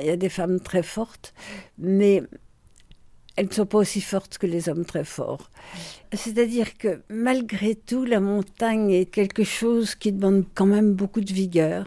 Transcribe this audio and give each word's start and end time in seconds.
Il 0.00 0.06
y 0.06 0.10
a 0.10 0.16
des 0.16 0.28
femmes 0.28 0.60
très 0.60 0.82
fortes, 0.82 1.34
mais 1.78 2.22
elles 3.36 3.46
ne 3.46 3.52
sont 3.52 3.66
pas 3.66 3.78
aussi 3.78 4.00
fortes 4.00 4.38
que 4.38 4.46
les 4.46 4.68
hommes 4.68 4.84
très 4.84 5.04
forts. 5.04 5.50
C'est-à-dire 6.12 6.76
que 6.76 7.02
malgré 7.08 7.74
tout, 7.74 8.04
la 8.04 8.20
montagne 8.20 8.90
est 8.90 9.06
quelque 9.06 9.44
chose 9.44 9.94
qui 9.94 10.12
demande 10.12 10.44
quand 10.54 10.66
même 10.66 10.92
beaucoup 10.92 11.20
de 11.20 11.32
vigueur. 11.32 11.86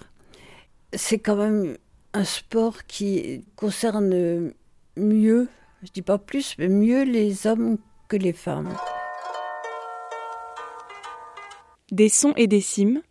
C'est 0.94 1.20
quand 1.20 1.36
même 1.36 1.78
un 2.14 2.24
sport 2.24 2.86
qui 2.86 3.46
concerne 3.56 4.54
mieux, 4.98 5.48
je 5.84 5.92
dis 5.92 6.02
pas 6.02 6.18
plus, 6.18 6.56
mais 6.58 6.70
mieux 6.70 7.04
les 7.04 7.48
hommes 7.48 7.78
que 8.08 8.18
les 8.18 8.34
femmes. 8.34 8.76
Des 11.92 12.10
sons 12.10 12.34
et 12.36 12.48
des 12.48 12.62
cimes. 12.62 13.02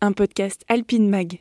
Un 0.00 0.12
podcast 0.12 0.64
Alpine 0.68 1.08
Mag. 1.08 1.38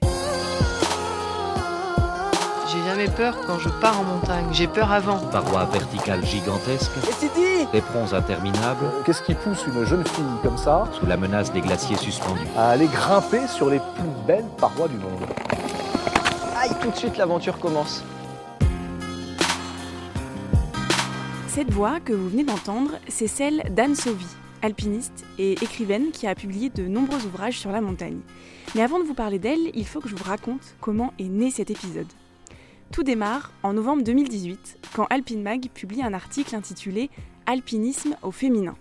J'ai 3.02 3.08
jamais 3.08 3.18
peur 3.18 3.36
quand 3.48 3.58
je 3.58 3.70
pars 3.70 4.00
en 4.00 4.04
montagne. 4.04 4.46
J'ai 4.52 4.68
peur 4.68 4.92
avant. 4.92 5.18
Parois 5.18 5.66
verticales 5.66 6.24
gigantesques, 6.24 6.92
éperons 7.74 8.14
interminables, 8.14 8.86
Qu'est-ce 9.06 9.24
qui 9.24 9.34
pousse 9.34 9.66
une 9.66 9.84
jeune 9.86 10.06
fille 10.06 10.24
comme 10.44 10.58
ça 10.58 10.88
sous 10.94 11.08
la 11.08 11.18
menace 11.18 11.52
des 11.52 11.62
glaciers 11.62 11.96
suspendus. 11.96 12.46
à 12.56 12.70
aller 12.70 12.86
grimper 12.86 13.48
sur 13.48 13.72
les 13.72 13.80
plus 13.80 14.28
belles 14.28 14.46
parois 14.60 14.88
du 14.88 14.98
monde 14.98 15.26
Aïe, 16.56 16.70
tout 16.80 16.92
de 16.92 16.96
suite 16.96 17.18
l'aventure 17.18 17.58
commence. 17.58 18.04
Cette 21.48 21.72
voix 21.72 22.00
que 22.02 22.14
vous 22.14 22.30
venez 22.30 22.44
d'entendre, 22.44 22.92
c'est 23.08 23.26
celle 23.26 23.64
d'Anne 23.72 23.96
Sauvy, 23.96 24.28
alpiniste 24.62 25.26
et 25.40 25.54
écrivaine 25.54 26.12
qui 26.12 26.28
a 26.28 26.36
publié 26.36 26.70
de 26.70 26.88
nombreux 26.88 27.26
ouvrages 27.26 27.58
sur 27.58 27.72
la 27.72 27.82
montagne. 27.82 28.20
Mais 28.76 28.84
avant 28.84 29.00
de 29.00 29.06
vous 29.06 29.16
parler 29.16 29.40
d'elle, 29.40 29.72
il 29.74 29.88
faut 29.88 30.02
que 30.02 30.10
je 30.10 30.16
vous 30.16 30.24
raconte 30.24 30.76
comment 30.80 31.14
est 31.18 31.30
né 31.30 31.50
cet 31.50 31.72
épisode. 31.72 32.06
Tout 32.92 33.04
démarre 33.04 33.54
en 33.64 33.72
novembre 33.72 34.04
2018, 34.04 34.80
quand 34.94 35.08
Alpine 35.10 35.42
Mag 35.42 35.70
publie 35.74 36.04
un 36.04 36.14
article 36.14 36.58
intitulé 36.58 37.10
Alpinisme 37.46 38.18
au 38.22 38.32
féminin. 38.32 38.76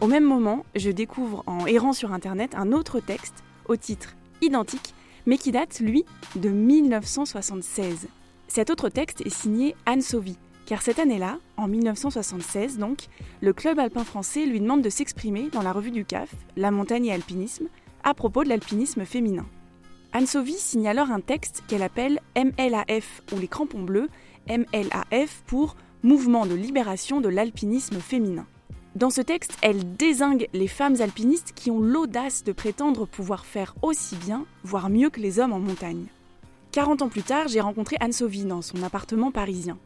Au 0.00 0.08
même 0.08 0.24
moment, 0.24 0.64
je 0.74 0.90
découvre 0.90 1.44
en 1.46 1.64
errant 1.64 1.92
sur 1.92 2.12
Internet 2.12 2.56
un 2.56 2.72
autre 2.72 2.98
texte 2.98 3.44
au 3.66 3.76
titre 3.76 4.16
identique, 4.42 4.94
mais 5.26 5.38
qui 5.38 5.52
date, 5.52 5.78
lui, 5.78 6.04
de 6.34 6.48
1976. 6.48 8.08
Cet 8.48 8.70
autre 8.70 8.88
texte 8.88 9.20
est 9.24 9.30
signé 9.30 9.76
Anne 9.86 10.02
Sauvy, 10.02 10.36
car 10.66 10.82
cette 10.82 10.98
année-là, 10.98 11.38
en 11.56 11.68
1976 11.68 12.78
donc, 12.78 13.06
le 13.40 13.52
club 13.52 13.78
alpin 13.78 14.02
français 14.02 14.44
lui 14.44 14.60
demande 14.60 14.82
de 14.82 14.90
s'exprimer 14.90 15.50
dans 15.52 15.62
la 15.62 15.72
revue 15.72 15.92
du 15.92 16.04
CAF, 16.04 16.34
La 16.56 16.72
montagne 16.72 17.06
et 17.06 17.12
alpinisme, 17.12 17.68
à 18.02 18.12
propos 18.12 18.42
de 18.42 18.48
l'alpinisme 18.48 19.04
féminin. 19.04 19.46
Anne 20.12 20.26
Sauvy 20.26 20.54
signe 20.54 20.88
alors 20.88 21.10
un 21.10 21.20
texte 21.20 21.62
qu'elle 21.66 21.82
appelle 21.82 22.20
MLAF 22.36 23.22
ou 23.32 23.38
les 23.38 23.48
crampons 23.48 23.82
bleus, 23.82 24.08
MLAF 24.48 25.42
pour 25.46 25.76
Mouvement 26.02 26.46
de 26.46 26.54
libération 26.54 27.20
de 27.20 27.28
l'alpinisme 27.28 27.98
féminin. 27.98 28.46
Dans 28.94 29.10
ce 29.10 29.20
texte, 29.20 29.56
elle 29.60 29.96
désingue 29.96 30.48
les 30.52 30.68
femmes 30.68 31.00
alpinistes 31.00 31.52
qui 31.54 31.70
ont 31.70 31.80
l'audace 31.80 32.44
de 32.44 32.52
prétendre 32.52 33.06
pouvoir 33.06 33.44
faire 33.44 33.74
aussi 33.82 34.14
bien, 34.16 34.46
voire 34.62 34.88
mieux 34.88 35.10
que 35.10 35.20
les 35.20 35.40
hommes 35.40 35.52
en 35.52 35.58
montagne. 35.58 36.06
40 36.72 37.02
ans 37.02 37.08
plus 37.08 37.22
tard, 37.22 37.48
j'ai 37.48 37.60
rencontré 37.60 37.96
Anne 37.98 38.12
Sauvy 38.12 38.44
dans 38.44 38.62
son 38.62 38.82
appartement 38.82 39.32
parisien. 39.32 39.78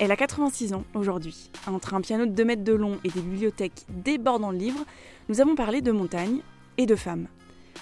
Elle 0.00 0.12
a 0.12 0.16
86 0.16 0.72
ans 0.72 0.84
aujourd'hui. 0.94 1.50
Entre 1.66 1.94
un 1.94 2.00
piano 2.00 2.26
de 2.26 2.32
2 2.32 2.44
mètres 2.44 2.64
de 2.64 2.72
long 2.72 2.98
et 3.04 3.10
des 3.10 3.20
bibliothèques 3.20 3.84
débordant 3.88 4.52
de 4.52 4.58
livres, 4.58 4.84
nous 5.28 5.40
avons 5.40 5.54
parlé 5.54 5.80
de 5.80 5.92
montagne 5.92 6.40
et 6.78 6.86
de 6.86 6.96
femmes. 6.96 7.26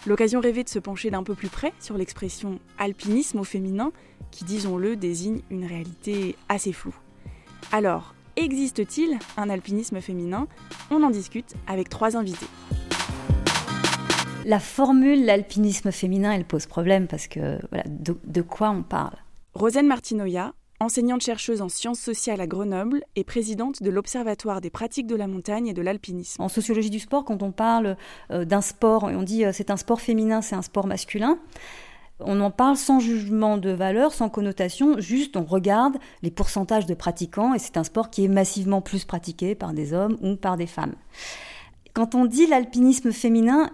L'occasion 0.07 0.41
rêvée 0.41 0.65
de 0.65 0.69
se 0.69 0.79
pencher 0.79 1.11
d'un 1.11 1.23
peu 1.23 1.35
plus 1.35 1.49
près 1.49 1.73
sur 1.81 1.97
l'expression 1.97 2.59
alpinisme 2.79 3.41
au 3.41 3.45
féminin, 3.45 3.93
qui, 4.31 4.45
disons-le, 4.45 4.97
désigne 4.97 5.41
une 5.51 5.65
réalité 5.65 6.37
assez 6.49 6.73
floue. 6.73 6.95
Alors, 7.73 8.15
existe-t-il 8.37 9.19
un 9.37 9.49
alpinisme 9.49 10.01
féminin? 10.01 10.47
On 10.91 11.03
en 11.03 11.11
discute 11.11 11.55
avec 11.67 11.89
trois 11.89 12.17
invités. 12.17 12.47
La 14.45 14.61
formule 14.61 15.25
l'alpinisme 15.25 15.91
féminin, 15.91 16.33
elle 16.33 16.45
pose 16.45 16.67
problème 16.67 17.07
parce 17.07 17.29
que 17.29 17.59
voilà, 17.71 17.85
de, 17.89 18.15
de 18.25 18.43
quoi 18.43 18.71
on 18.71 18.83
parle? 18.83 19.17
Rosane 19.55 19.87
Martinoya, 19.87 20.53
enseignante-chercheuse 20.81 21.63
en 21.63 21.69
sciences 21.69 22.01
sociales 22.01 22.41
à 22.41 22.47
Grenoble 22.47 23.03
et 23.17 23.25
présidente 23.25 23.83
de 23.83 23.91
l'Observatoire 23.91 24.61
des 24.61 24.71
pratiques 24.71 25.07
de 25.07 25.17
la 25.17 25.27
montagne 25.27 25.69
et 25.69 25.73
de 25.75 25.83
l'alpinisme. 25.83 26.43
En 26.43 26.49
sociologie 26.49 26.91
du 26.91 26.99
sport, 26.99 27.25
quand 27.25 27.43
on 27.43 27.53
parle 27.53 27.97
euh, 28.31 28.45
d'un 28.45 28.61
sport, 28.61 29.05
on 29.05 29.23
dit 29.23 29.45
euh, 29.45 29.53
c'est 29.53 29.71
un 29.71 29.77
sport 29.77 30.01
féminin, 30.01 30.43
c'est 30.43 30.57
un 30.57 30.63
sport 30.63 30.87
masculin, 30.87 31.39
on 32.21 32.41
en 32.41 32.51
parle 32.51 32.77
sans 32.77 33.01
jugement 33.01 33.59
de 33.59 33.71
valeur, 33.71 34.13
sans 34.13 34.29
connotation, 34.29 34.99
juste 35.01 35.37
on 35.37 35.45
regarde 35.45 35.97
les 36.23 36.31
pourcentages 36.31 36.87
de 36.87 36.95
pratiquants 36.95 37.55
et 37.55 37.59
c'est 37.59 37.77
un 37.77 37.85
sport 37.85 38.11
qui 38.11 38.25
est 38.25 38.29
massivement 38.29 38.81
plus 38.81 39.05
pratiqué 39.05 39.55
par 39.55 39.73
des 39.73 39.93
hommes 39.93 40.17
ou 40.23 40.37
par 40.37 40.57
des 40.57 40.67
femmes. 40.67 40.95
Quand 41.93 42.15
on 42.15 42.25
dit 42.25 42.47
l'alpinisme 42.47 43.13
féminin, 43.13 43.71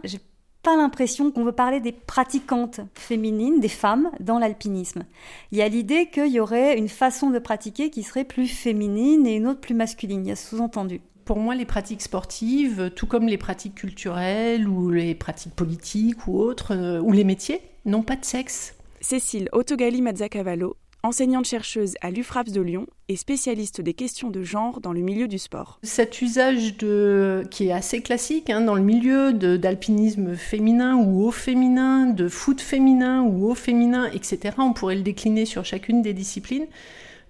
pas 0.62 0.76
l'impression 0.76 1.30
qu'on 1.30 1.44
veut 1.44 1.52
parler 1.52 1.80
des 1.80 1.92
pratiquantes 1.92 2.80
féminines, 2.94 3.60
des 3.60 3.68
femmes, 3.68 4.10
dans 4.20 4.38
l'alpinisme. 4.38 5.04
Il 5.52 5.58
y 5.58 5.62
a 5.62 5.68
l'idée 5.68 6.06
qu'il 6.06 6.28
y 6.28 6.40
aurait 6.40 6.76
une 6.76 6.88
façon 6.88 7.30
de 7.30 7.38
pratiquer 7.38 7.90
qui 7.90 8.02
serait 8.02 8.24
plus 8.24 8.48
féminine 8.48 9.26
et 9.26 9.36
une 9.36 9.46
autre 9.46 9.60
plus 9.60 9.74
masculine. 9.74 10.24
Il 10.26 10.28
y 10.28 10.32
a 10.32 10.36
ce 10.36 10.50
sous-entendu. 10.50 11.00
Pour 11.24 11.38
moi, 11.38 11.54
les 11.54 11.64
pratiques 11.64 12.02
sportives, 12.02 12.90
tout 12.94 13.06
comme 13.06 13.26
les 13.26 13.38
pratiques 13.38 13.76
culturelles 13.76 14.68
ou 14.68 14.90
les 14.90 15.14
pratiques 15.14 15.54
politiques 15.54 16.26
ou 16.26 16.38
autres, 16.38 16.74
euh, 16.74 17.00
ou 17.00 17.12
les 17.12 17.24
métiers, 17.24 17.60
n'ont 17.84 18.02
pas 18.02 18.16
de 18.16 18.24
sexe. 18.24 18.74
Cécile 19.00 19.48
Autogali 19.52 20.02
Mazzacavallo, 20.02 20.76
enseignante-chercheuse 21.02 21.94
à 22.00 22.10
l'UFRAPS 22.10 22.52
de 22.52 22.60
Lyon 22.60 22.86
et 23.08 23.16
spécialiste 23.16 23.80
des 23.80 23.94
questions 23.94 24.30
de 24.30 24.42
genre 24.42 24.80
dans 24.80 24.92
le 24.92 25.00
milieu 25.00 25.28
du 25.28 25.38
sport. 25.38 25.78
Cet 25.82 26.20
usage 26.22 26.76
de, 26.76 27.44
qui 27.50 27.68
est 27.68 27.72
assez 27.72 28.02
classique 28.02 28.50
hein, 28.50 28.60
dans 28.60 28.74
le 28.74 28.82
milieu 28.82 29.32
d'alpinisme 29.32 30.36
féminin 30.36 30.96
ou 30.96 31.24
au 31.24 31.30
féminin, 31.30 32.06
de 32.06 32.28
foot 32.28 32.60
féminin 32.60 33.22
ou 33.22 33.50
au 33.50 33.54
féminin, 33.54 34.10
etc., 34.12 34.56
on 34.58 34.72
pourrait 34.72 34.96
le 34.96 35.02
décliner 35.02 35.44
sur 35.44 35.64
chacune 35.64 36.02
des 36.02 36.12
disciplines, 36.12 36.66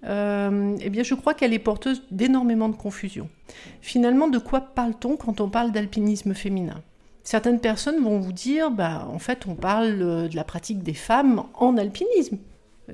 euh, 0.04 0.76
eh 0.80 0.90
bien 0.90 1.02
je 1.02 1.14
crois 1.14 1.34
qu'elle 1.34 1.52
est 1.52 1.58
porteuse 1.58 2.02
d'énormément 2.10 2.68
de 2.68 2.76
confusion. 2.76 3.28
Finalement, 3.82 4.28
de 4.28 4.38
quoi 4.38 4.60
parle-t-on 4.60 5.16
quand 5.16 5.40
on 5.40 5.48
parle 5.48 5.72
d'alpinisme 5.72 6.34
féminin? 6.34 6.82
Certaines 7.22 7.60
personnes 7.60 8.02
vont 8.02 8.18
vous 8.18 8.32
dire, 8.32 8.70
bah, 8.70 9.06
en 9.12 9.18
fait, 9.18 9.46
on 9.46 9.54
parle 9.54 9.98
euh, 10.00 10.28
de 10.28 10.36
la 10.36 10.44
pratique 10.44 10.82
des 10.82 10.94
femmes 10.94 11.44
en 11.54 11.76
alpinisme. 11.76 12.38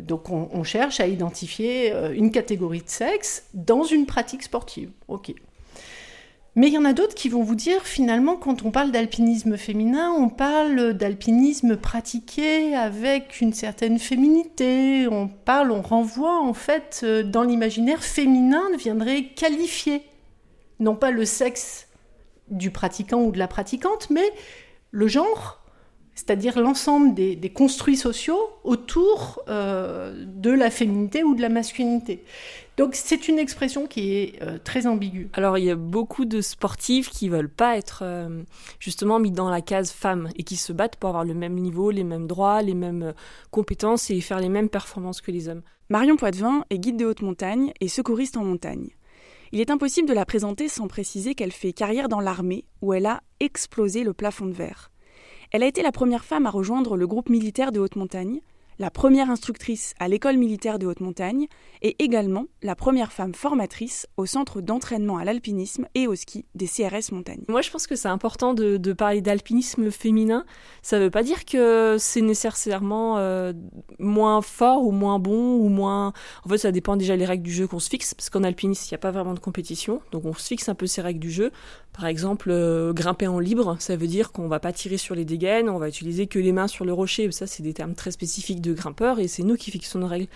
Donc 0.00 0.30
on, 0.30 0.62
cherche 0.64 1.00
à 1.00 1.06
identifier 1.06 1.92
euh, 1.92 2.12
une 2.14 2.30
catégorie 2.30 2.82
de 2.82 2.88
sexe 2.88 3.44
dans 3.54 3.84
une 3.84 4.06
pratique 4.06 4.42
sportive. 4.42 4.90
Ok. 5.08 5.32
Mais 6.56 6.68
il 6.68 6.72
y 6.72 6.78
en 6.78 6.86
a 6.86 6.94
d'autres 6.94 7.14
qui 7.14 7.28
vont 7.28 7.42
vous 7.42 7.54
dire, 7.54 7.82
finalement, 7.82 8.36
quand 8.36 8.64
on 8.64 8.70
parle 8.70 8.90
d'alpinisme 8.90 9.58
féminin, 9.58 10.10
on 10.10 10.30
parle 10.30 10.94
d'alpinisme 10.94 11.76
pratiqué 11.76 12.74
avec 12.74 13.42
une 13.42 13.52
certaine 13.52 13.98
féminité. 13.98 15.06
On 15.06 15.28
parle, 15.28 15.70
on 15.70 15.82
renvoie, 15.82 16.40
en 16.40 16.54
fait, 16.54 17.02
euh, 17.04 17.22
dans 17.22 17.42
l'imaginaire 17.42 18.02
féminin, 18.02 18.62
viendrait 18.78 19.24
qualifier, 19.24 20.00
non 20.80 20.96
pas 20.96 21.10
le 21.10 21.26
sexe 21.26 21.88
du 22.48 22.70
pratiquant 22.70 23.22
ou 23.22 23.32
de 23.32 23.38
la 23.38 23.48
pratiquante, 23.48 24.08
mais 24.08 24.32
le 24.92 25.08
genre, 25.08 25.60
c'est-à-dire 26.16 26.58
l'ensemble 26.58 27.14
des, 27.14 27.36
des 27.36 27.50
construits 27.50 27.96
sociaux 27.96 28.40
autour 28.64 29.42
euh, 29.48 30.24
de 30.26 30.50
la 30.50 30.70
féminité 30.70 31.22
ou 31.22 31.34
de 31.34 31.42
la 31.42 31.50
masculinité. 31.50 32.24
Donc 32.78 32.94
c'est 32.94 33.28
une 33.28 33.38
expression 33.38 33.86
qui 33.86 34.14
est 34.14 34.42
euh, 34.42 34.58
très 34.62 34.86
ambiguë. 34.86 35.28
Alors 35.34 35.58
il 35.58 35.66
y 35.66 35.70
a 35.70 35.76
beaucoup 35.76 36.24
de 36.24 36.40
sportifs 36.40 37.10
qui 37.10 37.28
veulent 37.28 37.50
pas 37.50 37.76
être 37.76 38.00
euh, 38.02 38.42
justement 38.80 39.18
mis 39.18 39.30
dans 39.30 39.50
la 39.50 39.60
case 39.60 39.92
femme 39.92 40.30
et 40.36 40.42
qui 40.42 40.56
se 40.56 40.72
battent 40.72 40.96
pour 40.96 41.10
avoir 41.10 41.24
le 41.24 41.34
même 41.34 41.54
niveau, 41.54 41.90
les 41.90 42.04
mêmes 42.04 42.26
droits, 42.26 42.62
les 42.62 42.74
mêmes 42.74 43.12
compétences 43.50 44.10
et 44.10 44.20
faire 44.22 44.40
les 44.40 44.48
mêmes 44.48 44.70
performances 44.70 45.20
que 45.20 45.30
les 45.30 45.48
hommes. 45.48 45.62
Marion 45.90 46.16
Poitvin 46.16 46.64
est 46.70 46.78
guide 46.78 46.96
de 46.96 47.04
haute 47.04 47.22
montagne 47.22 47.72
et 47.80 47.88
secouriste 47.88 48.38
en 48.38 48.44
montagne. 48.44 48.88
Il 49.52 49.60
est 49.60 49.70
impossible 49.70 50.08
de 50.08 50.14
la 50.14 50.24
présenter 50.24 50.68
sans 50.68 50.88
préciser 50.88 51.34
qu'elle 51.34 51.52
fait 51.52 51.72
carrière 51.72 52.08
dans 52.08 52.20
l'armée 52.20 52.64
où 52.80 52.94
elle 52.94 53.06
a 53.06 53.22
explosé 53.38 54.02
le 54.02 54.12
plafond 54.12 54.46
de 54.46 54.54
verre. 54.54 54.90
Elle 55.52 55.62
a 55.62 55.66
été 55.66 55.82
la 55.82 55.92
première 55.92 56.24
femme 56.24 56.46
à 56.46 56.50
rejoindre 56.50 56.96
le 56.96 57.06
groupe 57.06 57.28
militaire 57.28 57.72
de 57.72 57.80
haute 57.80 57.96
montagne, 57.96 58.40
la 58.78 58.90
première 58.90 59.30
instructrice 59.30 59.94
à 59.98 60.08
l'école 60.08 60.36
militaire 60.36 60.78
de 60.78 60.86
haute 60.86 61.00
montagne 61.00 61.46
et 61.82 61.96
également 62.02 62.46
la 62.62 62.74
première 62.74 63.12
femme 63.12 63.34
formatrice 63.34 64.06
au 64.16 64.26
centre 64.26 64.60
d'entraînement 64.60 65.16
à 65.16 65.24
l'alpinisme 65.24 65.86
et 65.94 66.06
au 66.06 66.14
ski 66.14 66.44
des 66.54 66.66
CRS 66.66 67.12
montagne. 67.12 67.42
Moi 67.48 67.62
je 67.62 67.70
pense 67.70 67.86
que 67.86 67.96
c'est 67.96 68.08
important 68.08 68.54
de, 68.54 68.92
parler 68.92 69.20
d'alpinisme 69.20 69.90
féminin. 69.90 70.44
Ça 70.82 70.98
veut 70.98 71.10
pas 71.10 71.22
dire 71.22 71.44
que 71.44 71.96
c'est 71.98 72.20
nécessairement 72.20 73.18
euh, 73.18 73.52
moins 73.98 74.42
fort 74.42 74.84
ou 74.84 74.90
moins 74.90 75.18
bon 75.18 75.56
ou 75.56 75.68
moins... 75.68 76.12
En 76.44 76.48
fait 76.48 76.58
ça 76.58 76.72
dépend 76.72 76.96
déjà 76.96 77.16
des 77.16 77.24
règles 77.24 77.44
du 77.44 77.52
jeu 77.52 77.66
qu'on 77.66 77.78
se 77.78 77.88
fixe 77.88 78.14
parce 78.14 78.30
qu'en 78.30 78.42
alpinisme 78.42 78.86
il 78.90 78.92
n'y 78.92 78.96
a 78.96 78.98
pas 78.98 79.10
vraiment 79.10 79.34
de 79.34 79.40
compétition 79.40 80.00
donc 80.12 80.24
on 80.24 80.34
se 80.34 80.46
fixe 80.46 80.68
un 80.68 80.74
peu 80.74 80.86
ces 80.86 81.00
règles 81.00 81.20
du 81.20 81.30
jeu. 81.30 81.50
Par 81.96 82.06
exemple, 82.06 82.50
euh, 82.50 82.92
grimper 82.92 83.26
en 83.26 83.38
libre, 83.38 83.76
ça 83.78 83.96
veut 83.96 84.06
dire 84.06 84.30
qu'on 84.30 84.48
va 84.48 84.60
pas 84.60 84.72
tirer 84.72 84.98
sur 84.98 85.14
les 85.14 85.24
dégaines, 85.24 85.70
on 85.70 85.78
va 85.78 85.88
utiliser 85.88 86.26
que 86.26 86.38
les 86.38 86.52
mains 86.52 86.68
sur 86.68 86.84
le 86.84 86.92
rocher. 86.92 87.32
Ça, 87.32 87.46
c'est 87.46 87.62
des 87.62 87.72
termes 87.72 87.94
très 87.94 88.10
spécifiques 88.10 88.60
de 88.60 88.74
grimpeurs 88.74 89.18
et 89.18 89.28
c'est 89.28 89.42
nous 89.42 89.56
qui 89.56 89.70
fixons 89.70 90.00
nos 90.00 90.06
règles. 90.06 90.26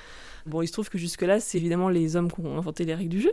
Bon, 0.46 0.62
il 0.62 0.68
se 0.68 0.72
trouve 0.72 0.88
que 0.88 0.96
jusque-là, 0.96 1.38
c'est 1.38 1.58
évidemment 1.58 1.90
les 1.90 2.16
hommes 2.16 2.32
qui 2.32 2.40
ont 2.40 2.56
inventé 2.56 2.86
les 2.86 2.94
règles 2.94 3.10
du 3.10 3.20
jeu. 3.20 3.32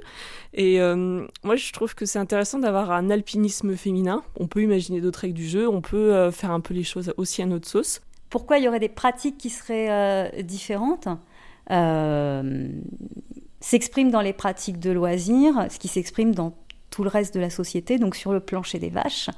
Et 0.53 0.81
euh, 0.81 1.25
moi, 1.45 1.55
je 1.55 1.71
trouve 1.71 1.95
que 1.95 2.05
c'est 2.05 2.19
intéressant 2.19 2.59
d'avoir 2.59 2.91
un 2.91 3.09
alpinisme 3.09 3.77
féminin. 3.77 4.23
On 4.37 4.47
peut 4.47 4.61
imaginer 4.61 4.99
d'autres 4.99 5.19
règles 5.19 5.35
du 5.35 5.47
jeu, 5.47 5.69
on 5.69 5.79
peut 5.79 6.13
euh, 6.13 6.29
faire 6.29 6.51
un 6.51 6.59
peu 6.59 6.73
les 6.73 6.83
choses 6.83 7.13
aussi 7.15 7.41
à 7.41 7.45
notre 7.45 7.67
sauce. 7.69 8.01
Pourquoi 8.29 8.57
il 8.57 8.65
y 8.65 8.67
aurait 8.67 8.81
des 8.81 8.89
pratiques 8.89 9.37
qui 9.37 9.49
seraient 9.49 10.43
différentes? 10.43 11.07
S'exprime 13.61 14.11
dans 14.11 14.21
les 14.21 14.33
pratiques 14.33 14.79
de 14.79 14.91
loisirs, 14.91 15.67
ce 15.69 15.79
qui 15.79 15.87
s'exprime 15.87 16.35
dans 16.35 16.53
tout 16.97 17.03
le 17.03 17.09
reste 17.09 17.35
de 17.35 17.39
la 17.39 17.51
société, 17.51 17.99
donc 17.99 18.15
sur 18.15 18.33
le 18.33 18.39
plancher 18.39 18.79
des 18.79 18.89
vaches, 18.89 19.29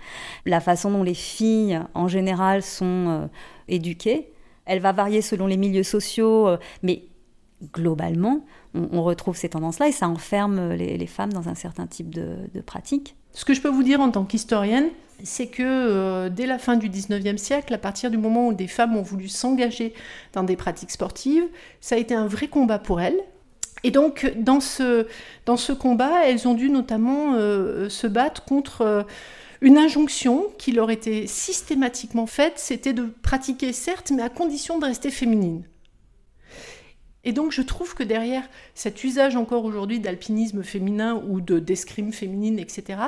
la 0.46 0.62
façon 0.62 0.92
dont 0.92 1.04
les 1.04 1.14
filles 1.14 1.78
en 1.94 2.08
général 2.08 2.64
sont 2.64 2.86
euh, 3.10 3.28
éduquées. 3.68 4.32
Elle 4.64 4.80
va 4.80 4.94
varier 4.94 5.22
selon 5.22 5.46
les 5.46 5.58
milieux 5.58 5.84
sociaux, 5.84 6.48
euh, 6.48 6.58
mais 6.84 7.04
globalement, 7.74 8.46
on, 8.74 9.04
retrouve 9.04 9.36
ces 9.36 9.50
tendances-là 9.50 9.90
et 9.90 9.92
ça 9.92 10.08
enferme 10.08 10.72
les, 10.72 11.06
femmes 11.06 11.34
dans 11.34 11.50
un 11.50 11.56
certain 11.56 11.86
type 11.86 12.16
de, 12.16 12.62
pratiques. 12.66 13.18
Ce 13.34 13.44
que 13.44 13.54
je 13.54 13.60
peux 13.60 13.68
vous 13.68 13.84
dire 13.84 14.00
en 14.00 14.10
tant 14.10 14.24
qu'historienne, 14.24 14.88
c'est 15.24 15.48
que 15.48 15.62
euh, 15.62 16.30
dès 16.30 16.46
la 16.46 16.60
fin 16.60 16.78
du 16.78 16.90
19e 16.90 17.36
siècle, 17.36 17.74
à 17.74 17.78
partir 17.78 18.10
du 18.10 18.18
moment 18.18 18.48
où 18.48 18.54
des 18.54 18.68
femmes 18.68 18.96
ont 18.96 19.02
voulu 19.02 19.28
s'engager 19.28 19.94
dans 20.32 20.44
des 20.44 20.56
pratiques 20.56 20.92
sportives, 20.92 21.44
ça 21.82 21.96
a 21.96 21.98
été 21.98 22.16
un 22.16 22.26
vrai 22.28 22.48
combat 22.48 22.80
pour 22.80 23.02
elles. 23.02 23.20
Et 23.84 23.92
donc, 23.92 24.31
dans 24.36 24.60
ce, 24.60 25.72
combat, 25.74 26.26
elles 26.26 26.48
ont 26.48 26.54
dû 26.54 26.70
notamment 26.70 27.34
euh, 27.36 27.90
se 27.90 28.08
battre 28.08 28.44
contre 28.44 28.81
euh, 28.81 29.04
une 29.62 29.78
injonction 29.78 30.48
qui 30.58 30.72
leur 30.72 30.92
était 30.92 31.28
systématiquement 31.28 32.26
faite, 32.26 32.54
c'était 32.58 32.94
de 32.94 33.06
pratiquer, 33.22 33.74
certes, 33.74 34.12
mais 34.14 34.22
à 34.22 34.30
condition 34.30 34.80
de 34.80 34.86
rester 34.86 35.12
féminine. 35.12 35.64
Et 37.25 37.33
donc 37.33 37.51
je 37.51 37.62
trouve 37.62 37.95
que 37.95 38.04
derrière 38.04 38.44
cet 38.75 39.04
usage 39.04 39.36
encore 39.36 39.66
aujourd'hui 39.66 40.00
d'alpinisme 40.00 40.63
féminin 40.63 41.21
ou 41.27 41.42
de 41.42 41.60
d'escrime 41.60 42.13
féminine, 42.13 42.60
etc., 42.60 43.00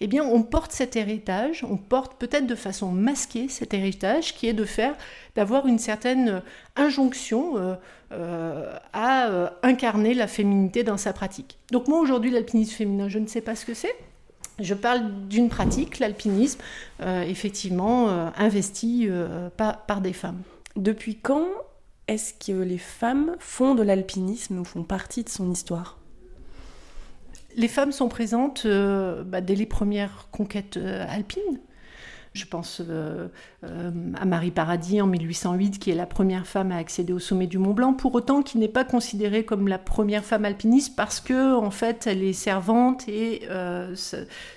eh 0.00 0.06
bien 0.06 0.22
on 0.22 0.42
porte 0.42 0.72
cet 0.72 0.96
héritage, 0.96 1.64
on 1.68 1.78
porte 1.78 2.18
peut-être 2.18 2.46
de 2.46 2.54
façon 2.54 2.90
masquée 2.90 3.48
cet 3.48 3.72
héritage 3.72 4.34
qui 4.34 4.48
est 4.48 4.52
de 4.52 4.64
faire, 4.64 4.94
d'avoir 5.34 5.66
une 5.66 5.78
certaine 5.78 6.42
injonction 6.76 7.56
euh, 7.56 7.74
euh, 8.12 8.76
à 8.92 9.28
euh, 9.28 9.48
incarner 9.62 10.12
la 10.12 10.26
féminité 10.26 10.84
dans 10.84 10.98
sa 10.98 11.14
pratique. 11.14 11.58
Donc 11.72 11.88
moi 11.88 12.00
aujourd'hui 12.00 12.30
l'alpinisme 12.30 12.74
féminin, 12.74 13.08
je 13.08 13.18
ne 13.18 13.26
sais 13.26 13.40
pas 13.40 13.56
ce 13.56 13.64
que 13.64 13.74
c'est. 13.74 13.94
Je 14.60 14.74
parle 14.74 15.26
d'une 15.28 15.48
pratique, 15.48 15.98
l'alpinisme, 15.98 16.60
effectivement 17.02 18.30
investi 18.36 19.08
par 19.56 20.00
des 20.00 20.12
femmes. 20.12 20.42
Depuis 20.76 21.16
quand 21.16 21.48
est-ce 22.06 22.34
que 22.34 22.52
les 22.52 22.78
femmes 22.78 23.36
font 23.38 23.74
de 23.74 23.82
l'alpinisme 23.82 24.58
ou 24.58 24.64
font 24.64 24.84
partie 24.84 25.24
de 25.24 25.28
son 25.28 25.50
histoire? 25.50 25.98
Les 27.56 27.68
femmes 27.68 27.92
sont 27.92 28.08
présentes 28.08 28.64
euh, 28.66 29.22
bah, 29.22 29.40
dès 29.40 29.54
les 29.54 29.66
premières 29.66 30.28
conquêtes 30.30 30.76
euh, 30.76 31.06
alpines. 31.08 31.60
Je 32.34 32.46
pense 32.46 32.80
euh, 32.80 33.28
euh, 33.62 33.90
à 34.20 34.24
Marie 34.24 34.50
Paradis 34.50 35.00
en 35.00 35.06
1808, 35.06 35.78
qui 35.78 35.92
est 35.92 35.94
la 35.94 36.04
première 36.04 36.48
femme 36.48 36.72
à 36.72 36.76
accéder 36.78 37.12
au 37.12 37.20
sommet 37.20 37.46
du 37.46 37.58
Mont 37.58 37.74
Blanc, 37.74 37.92
pour 37.92 38.12
autant 38.16 38.42
qui 38.42 38.58
n'est 38.58 38.66
pas 38.66 38.84
considérée 38.84 39.44
comme 39.44 39.68
la 39.68 39.78
première 39.78 40.24
femme 40.24 40.44
alpiniste 40.44 40.96
parce 40.96 41.20
que 41.20 41.54
en 41.54 41.70
fait 41.70 42.08
elle 42.08 42.24
est 42.24 42.32
servante 42.32 43.08
et 43.08 43.42
euh, 43.50 43.94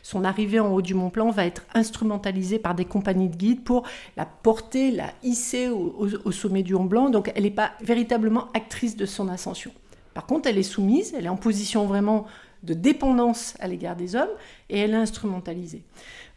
son 0.01 0.24
arrivée 0.24 0.59
en 0.59 0.74
haut 0.74 0.81
du 0.81 0.95
Mont 0.95 1.09
Blanc 1.09 1.29
va 1.29 1.45
être 1.45 1.65
instrumentalisée 1.75 2.57
par 2.57 2.74
des 2.74 2.85
compagnies 2.85 3.29
de 3.29 3.35
guides 3.35 3.63
pour 3.63 3.83
la 4.15 4.25
porter, 4.25 4.89
la 4.89 5.12
hisser 5.21 5.69
au 5.69 6.31
sommet 6.31 6.63
du 6.63 6.74
Mont 6.74 6.85
Blanc. 6.85 7.12
Donc 7.12 7.31
elle 7.35 7.44
n'est 7.44 7.51
pas 7.51 7.74
véritablement 7.81 8.47
actrice 8.56 8.97
de 8.97 9.06
son 9.06 9.29
ascension. 9.29 9.71
Par 10.15 10.25
contre, 10.25 10.50
elle 10.50 10.57
est 10.57 10.63
soumise, 10.63 11.13
elle 11.15 11.27
est 11.27 11.29
en 11.29 11.35
position 11.38 11.85
vraiment 11.85 12.25
de 12.63 12.74
dépendance 12.74 13.53
à 13.59 13.68
l'égard 13.68 13.95
des 13.95 14.15
hommes 14.15 14.29
et 14.69 14.79
elle 14.79 14.91
est 14.91 14.95
instrumentalisée. 14.95 15.83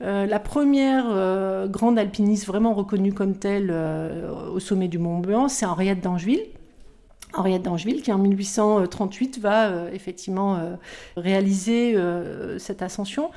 Euh, 0.02 0.26
la 0.26 0.38
première 0.38 1.04
euh, 1.08 1.66
grande 1.66 1.98
alpiniste 1.98 2.46
vraiment 2.46 2.72
reconnue 2.72 3.12
comme 3.12 3.34
telle 3.36 3.68
euh, 3.70 4.48
au 4.50 4.58
sommet 4.58 4.88
du 4.88 4.98
Mont 4.98 5.18
Blanc, 5.18 5.48
c'est 5.48 5.66
Henriette 5.66 6.00
d'Angeville. 6.00 6.42
Henriette 7.34 7.62
d'Angeville, 7.62 8.02
qui 8.02 8.10
en 8.12 8.18
1838 8.18 9.38
va 9.38 9.92
effectivement 9.92 10.58
réaliser 11.16 11.96
cette 12.58 12.82
ascension 12.82 13.30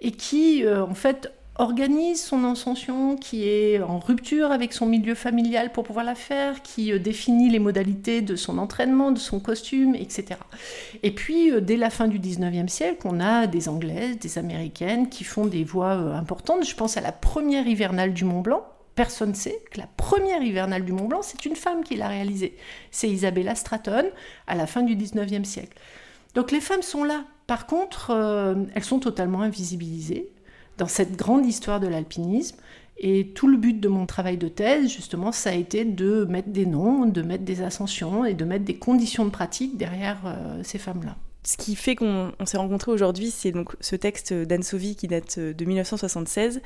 et 0.00 0.12
qui, 0.12 0.64
en 0.68 0.94
fait, 0.94 1.32
organise 1.60 2.24
son 2.24 2.44
ascension, 2.44 3.16
qui 3.16 3.46
est 3.46 3.82
en 3.82 3.98
rupture 3.98 4.50
avec 4.50 4.72
son 4.72 4.86
milieu 4.86 5.14
familial 5.14 5.70
pour 5.70 5.84
pouvoir 5.84 6.06
la 6.06 6.14
faire, 6.14 6.62
qui 6.62 6.90
euh, 6.90 6.98
définit 6.98 7.50
les 7.50 7.58
modalités 7.58 8.22
de 8.22 8.34
son 8.34 8.56
entraînement, 8.56 9.12
de 9.12 9.18
son 9.18 9.40
costume, 9.40 9.94
etc. 9.94 10.40
Et 11.02 11.14
puis, 11.14 11.50
euh, 11.50 11.60
dès 11.60 11.76
la 11.76 11.90
fin 11.90 12.08
du 12.08 12.18
19e 12.18 12.68
siècle, 12.68 13.00
on 13.04 13.20
a 13.20 13.46
des 13.46 13.68
Anglaises, 13.68 14.18
des 14.18 14.38
Américaines 14.38 15.10
qui 15.10 15.22
font 15.22 15.44
des 15.44 15.62
voix 15.62 15.96
euh, 15.96 16.14
importantes. 16.14 16.66
Je 16.66 16.74
pense 16.74 16.96
à 16.96 17.02
la 17.02 17.12
première 17.12 17.66
hivernale 17.66 18.14
du 18.14 18.24
Mont 18.24 18.40
Blanc. 18.40 18.64
Personne 18.94 19.30
ne 19.30 19.34
sait 19.34 19.62
que 19.70 19.78
la 19.78 19.86
première 19.98 20.42
hivernale 20.42 20.86
du 20.86 20.92
Mont 20.92 21.08
Blanc, 21.08 21.20
c'est 21.22 21.44
une 21.44 21.56
femme 21.56 21.84
qui 21.84 21.96
l'a 21.96 22.08
réalisée. 22.08 22.56
C'est 22.90 23.08
Isabella 23.08 23.54
Stratton, 23.54 24.06
à 24.46 24.54
la 24.54 24.66
fin 24.66 24.82
du 24.82 24.96
19e 24.96 25.44
siècle. 25.44 25.76
Donc 26.34 26.52
les 26.52 26.60
femmes 26.60 26.82
sont 26.82 27.04
là. 27.04 27.24
Par 27.46 27.66
contre, 27.66 28.12
elles 28.74 28.84
sont 28.84 29.00
totalement 29.00 29.40
invisibilisées 29.42 30.30
dans 30.80 30.88
cette 30.88 31.14
grande 31.14 31.46
histoire 31.46 31.78
de 31.78 31.86
l'alpinisme. 31.86 32.56
Et 32.96 33.28
tout 33.28 33.48
le 33.48 33.56
but 33.56 33.80
de 33.80 33.88
mon 33.88 34.06
travail 34.06 34.36
de 34.36 34.48
thèse, 34.48 34.90
justement, 34.90 35.30
ça 35.30 35.50
a 35.50 35.54
été 35.54 35.84
de 35.84 36.24
mettre 36.24 36.48
des 36.48 36.66
noms, 36.66 37.06
de 37.06 37.22
mettre 37.22 37.44
des 37.44 37.62
ascensions 37.62 38.24
et 38.24 38.34
de 38.34 38.44
mettre 38.44 38.64
des 38.64 38.76
conditions 38.76 39.24
de 39.24 39.30
pratique 39.30 39.76
derrière 39.76 40.18
euh, 40.26 40.60
ces 40.64 40.78
femmes-là. 40.78 41.16
Ce 41.44 41.56
qui 41.56 41.76
fait 41.76 41.96
qu'on 41.96 42.32
s'est 42.44 42.58
rencontrés 42.58 42.92
aujourd'hui, 42.92 43.30
c'est 43.30 43.52
donc 43.52 43.74
ce 43.80 43.96
texte 43.96 44.34
d'Anne 44.34 44.62
Sauvy 44.62 44.96
qui 44.96 45.06
date 45.06 45.38
de 45.38 45.64
1976, 45.64 46.60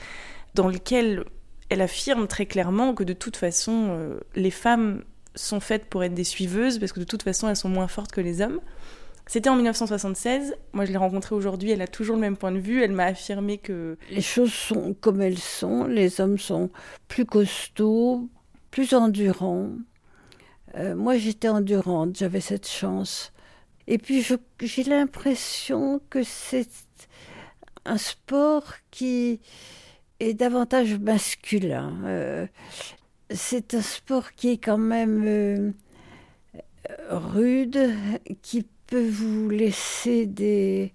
dans 0.54 0.66
lequel 0.66 1.24
elle 1.68 1.80
affirme 1.80 2.26
très 2.26 2.46
clairement 2.46 2.94
que 2.94 3.04
de 3.04 3.12
toute 3.12 3.36
façon, 3.36 3.88
euh, 3.90 4.18
les 4.34 4.50
femmes 4.50 5.02
sont 5.36 5.60
faites 5.60 5.86
pour 5.86 6.02
être 6.04 6.14
des 6.14 6.24
suiveuses, 6.24 6.78
parce 6.78 6.92
que 6.92 7.00
de 7.00 7.04
toute 7.04 7.22
façon, 7.22 7.48
elles 7.48 7.56
sont 7.56 7.68
moins 7.68 7.88
fortes 7.88 8.12
que 8.12 8.20
les 8.20 8.40
hommes. 8.40 8.60
C'était 9.26 9.48
en 9.48 9.56
1976. 9.56 10.54
Moi, 10.72 10.84
je 10.84 10.92
l'ai 10.92 10.98
rencontrée 10.98 11.34
aujourd'hui. 11.34 11.70
Elle 11.70 11.82
a 11.82 11.86
toujours 11.86 12.16
le 12.16 12.20
même 12.20 12.36
point 12.36 12.52
de 12.52 12.58
vue. 12.58 12.82
Elle 12.82 12.92
m'a 12.92 13.06
affirmé 13.06 13.58
que. 13.58 13.96
Les 14.10 14.20
choses 14.20 14.52
sont 14.52 14.94
comme 15.00 15.22
elles 15.22 15.38
sont. 15.38 15.84
Les 15.84 16.20
hommes 16.20 16.38
sont 16.38 16.70
plus 17.08 17.24
costauds, 17.24 18.28
plus 18.70 18.92
endurants. 18.92 19.70
Euh, 20.76 20.94
moi, 20.94 21.16
j'étais 21.16 21.48
endurante. 21.48 22.18
J'avais 22.18 22.40
cette 22.40 22.68
chance. 22.68 23.32
Et 23.86 23.98
puis, 23.98 24.24
j'ai 24.60 24.84
l'impression 24.84 26.00
que 26.10 26.22
c'est 26.22 26.68
un 27.84 27.98
sport 27.98 28.74
qui 28.90 29.40
est 30.20 30.34
davantage 30.34 30.98
masculin. 30.98 31.94
Euh, 32.04 32.46
c'est 33.30 33.74
un 33.74 33.82
sport 33.82 34.32
qui 34.32 34.50
est 34.50 34.58
quand 34.58 34.78
même 34.78 35.24
euh, 35.26 35.70
rude, 37.10 37.90
qui 38.42 38.66
vous 38.98 39.48
laisser 39.50 40.26
des, 40.26 40.92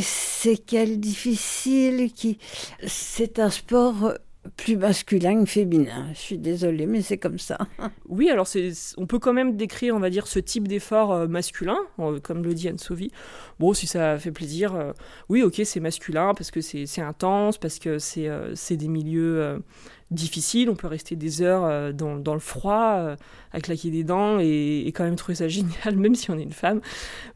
séquelles 0.00 1.00
difficiles. 1.00 2.12
Qui... 2.12 2.38
C'est 2.86 3.38
un 3.38 3.50
sport 3.50 4.14
plus 4.56 4.76
masculin 4.76 5.44
que 5.44 5.46
féminin. 5.46 6.08
Je 6.14 6.18
suis 6.18 6.38
désolée, 6.38 6.86
mais 6.86 7.02
c'est 7.02 7.18
comme 7.18 7.38
ça. 7.38 7.58
Oui, 8.08 8.28
alors 8.28 8.46
on 8.98 9.06
peut 9.06 9.18
quand 9.18 9.32
même 9.32 9.56
décrire, 9.56 9.94
on 9.94 9.98
va 9.98 10.10
dire, 10.10 10.26
ce 10.26 10.38
type 10.38 10.68
d'effort 10.68 11.12
euh, 11.12 11.26
masculin, 11.26 11.78
euh, 11.98 12.20
comme 12.20 12.42
le 12.44 12.52
dit 12.52 12.68
Anne 12.68 12.78
Sauvy. 12.78 13.10
Bon, 13.58 13.72
si 13.72 13.86
ça 13.86 14.18
fait 14.18 14.32
plaisir, 14.32 14.74
euh, 14.74 14.92
oui, 15.28 15.42
ok, 15.42 15.62
c'est 15.64 15.80
masculin 15.80 16.34
parce 16.34 16.50
que 16.50 16.60
c'est, 16.60 17.00
intense, 17.00 17.56
parce 17.56 17.78
que 17.78 17.98
c'est, 17.98 18.28
c'est 18.54 18.76
des 18.76 18.88
milieux 18.88 19.62
difficile, 20.12 20.70
on 20.70 20.76
peut 20.76 20.86
rester 20.86 21.16
des 21.16 21.42
heures 21.42 21.64
euh, 21.64 21.92
dans, 21.92 22.34
le 22.34 22.40
froid, 22.40 22.94
euh, 22.96 23.16
à 23.52 23.60
claquer 23.60 23.90
des 23.90 24.04
dents 24.04 24.38
et, 24.40 24.90
quand 24.94 25.04
même 25.04 25.16
trouver 25.16 25.34
ça 25.34 25.48
génial, 25.48 25.96
même 25.96 26.14
si 26.14 26.30
on 26.30 26.38
est 26.38 26.42
une 26.42 26.52
femme. 26.52 26.80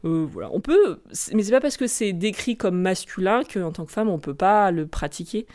Euh, 0.05 0.25
voilà, 0.31 0.49
on 0.53 0.59
peut, 0.59 0.99
mais 1.33 1.43
c'est 1.43 1.51
pas 1.51 1.61
parce 1.61 1.77
que 1.77 1.87
c'est 1.87 2.13
décrit 2.13 2.57
comme 2.57 2.79
masculin 2.79 3.41
qu'en 3.43 3.71
tant 3.71 3.85
que 3.85 3.91
femme 3.91 4.09
on 4.09 4.19
peut 4.19 4.35
pas 4.35 4.71
le 4.71 4.87
pratiquer. 4.87 5.45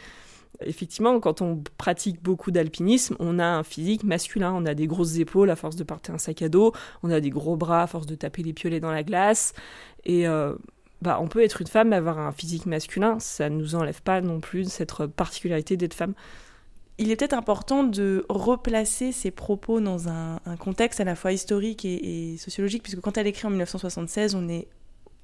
Effectivement, 0.64 1.18
quand 1.18 1.42
on 1.42 1.62
pratique 1.76 2.22
beaucoup 2.22 2.52
d'alpinisme, 2.52 3.16
on 3.18 3.40
a 3.40 3.46
un 3.46 3.64
physique 3.64 4.04
masculin, 4.04 4.52
on 4.54 4.64
a 4.64 4.74
des 4.74 4.86
grosses 4.86 5.16
épaules 5.16 5.50
à 5.50 5.56
force 5.56 5.74
de 5.74 5.82
porter 5.82 6.12
un 6.12 6.18
sac 6.18 6.42
à 6.42 6.48
dos, 6.48 6.72
on 7.02 7.10
a 7.10 7.18
des 7.20 7.30
gros 7.30 7.56
bras 7.56 7.82
à 7.82 7.86
force 7.88 8.06
de 8.06 8.14
taper 8.14 8.44
les 8.44 8.52
piolets 8.52 8.78
dans 8.78 8.92
la 8.92 9.02
glace, 9.02 9.54
et 10.04 10.24
bah, 11.00 11.18
on 11.20 11.26
peut 11.26 11.42
être 11.42 11.62
une 11.62 11.66
femme 11.66 11.92
avoir 11.92 12.20
un 12.20 12.30
physique 12.30 12.66
masculin, 12.66 13.18
ça 13.18 13.50
ne 13.50 13.56
nous 13.56 13.74
enlève 13.74 14.02
pas 14.02 14.20
non 14.20 14.38
plus 14.38 14.70
cette 14.70 15.06
particularité 15.06 15.76
d'être 15.76 15.94
femme 15.94 16.14
il 16.98 17.10
est 17.10 17.16
peut-être 17.16 17.32
important 17.32 17.84
de 17.84 18.24
replacer 18.28 19.12
ces 19.12 19.30
propos 19.30 19.80
dans 19.80 20.08
un, 20.08 20.38
contexte 20.58 21.00
à 21.00 21.04
la 21.04 21.14
fois 21.14 21.32
historique 21.32 21.84
et, 21.84 22.36
sociologique, 22.38 22.82
puisque 22.82 23.00
quand 23.00 23.16
elle 23.16 23.26
écrit 23.26 23.46
en 23.46 23.50
1976, 23.50 24.34
on 24.34 24.48
est 24.48 24.68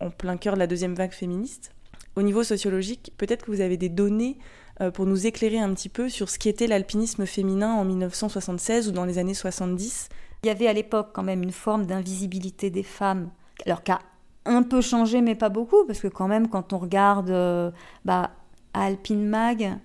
en 0.01 0.11
plein 0.11 0.37
cœur 0.37 0.55
de 0.55 0.59
la 0.59 0.67
deuxième 0.67 0.95
vague 0.95 1.13
féministe. 1.13 1.73
Au 2.17 2.23
niveau 2.23 2.43
sociologique, 2.43 3.13
peut-être 3.17 3.45
que 3.45 3.51
vous 3.51 3.61
avez 3.61 3.77
des 3.77 3.89
données 3.89 4.39
euh, 4.81 4.91
pour 4.91 5.07
nous 5.07 5.27
éclairer 5.27 5.59
un 5.59 5.73
petit 5.75 5.89
peu 5.89 6.09
sur 6.09 6.31
ce 6.31 6.39
qu'était 6.39 6.67
l'alpinisme 6.67 7.27
féminin 7.27 7.75
en 7.75 7.85
1976 7.85 8.89
ou 8.89 8.93
dans 8.93 9.05
les 9.05 9.19
années 9.19 9.35
70. 9.35 10.09
Il 10.43 10.47
y 10.47 10.51
avait 10.51 10.69
à 10.69 10.73
l'époque 10.73 11.11
quand 11.13 11.23
même 11.23 11.43
une 11.43 11.53
forme 11.53 11.87
d'invisibilité 11.87 12.71
des 12.71 12.83
femmes, 12.83 13.31
alors 13.67 13.83
qu'a 13.83 14.01
un 14.45 14.63
peu 14.63 14.81
changé, 14.81 15.21
mais 15.21 15.35
pas 15.35 15.49
beaucoup, 15.49 15.85
parce 15.85 16.01
que 16.01 16.09
quand 16.09 16.29
même, 16.29 16.49
quand 16.49 16.73
on 16.73 16.79
regarde 16.79 17.31
euh, 17.31 17.71
bah, 18.05 18.31
Alpine 18.73 19.29
Mag, 19.29 19.79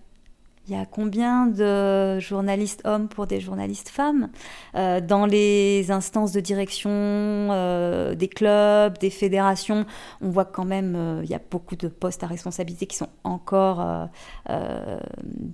il 0.68 0.74
y 0.74 0.78
a 0.78 0.86
combien 0.86 1.46
de 1.48 2.20
journalistes 2.20 2.82
hommes 2.86 3.10
pour 3.10 3.28
des 3.28 3.42
journalistes 3.42 3.90
femmes 3.90 4.30
euh, 4.76 5.02
Dans 5.02 5.26
les 5.26 5.92
instances 5.92 6.32
de 6.32 6.40
direction 6.40 6.90
euh, 6.90 8.16
des 8.16 8.30
clubs, 8.30 8.98
des 8.98 9.10
fédérations, 9.10 9.86
on 10.22 10.30
voit 10.30 10.46
quand 10.46 10.64
même 10.64 10.96
euh, 10.96 11.22
il 11.24 11.30
y 11.30 11.34
a 11.34 11.42
beaucoup 11.52 11.76
de 11.76 11.90
postes 11.90 12.24
à 12.24 12.28
responsabilité 12.28 12.88
qui 12.88 12.96
sont 12.96 13.10
encore 13.26 13.86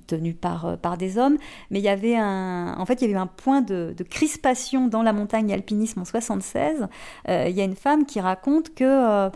tenus 0.08 0.36
par, 0.40 0.78
par 0.78 0.98
des 0.98 1.18
hommes. 1.18 1.38
Mais 1.72 1.80
il 1.80 1.86
y 1.86 1.90
avait 1.90 2.16
un, 2.16 2.76
en 2.78 2.86
fait, 2.86 3.02
il 3.02 3.08
y 3.08 3.12
avait 3.12 3.20
un 3.20 3.28
point 3.28 3.62
de, 3.62 3.96
de 3.98 4.04
crispation 4.04 4.88
dans 4.88 5.02
la 5.02 5.14
montagne 5.14 5.52
alpinisme 5.52 6.02
en 6.02 6.06
76. 6.06 6.88
il 7.28 7.52
y 7.52 7.62
a 7.62 7.64
une 7.64 7.76
femme 7.76 8.06
qui 8.06 8.20
raconte 8.20 8.76
que 8.76 9.30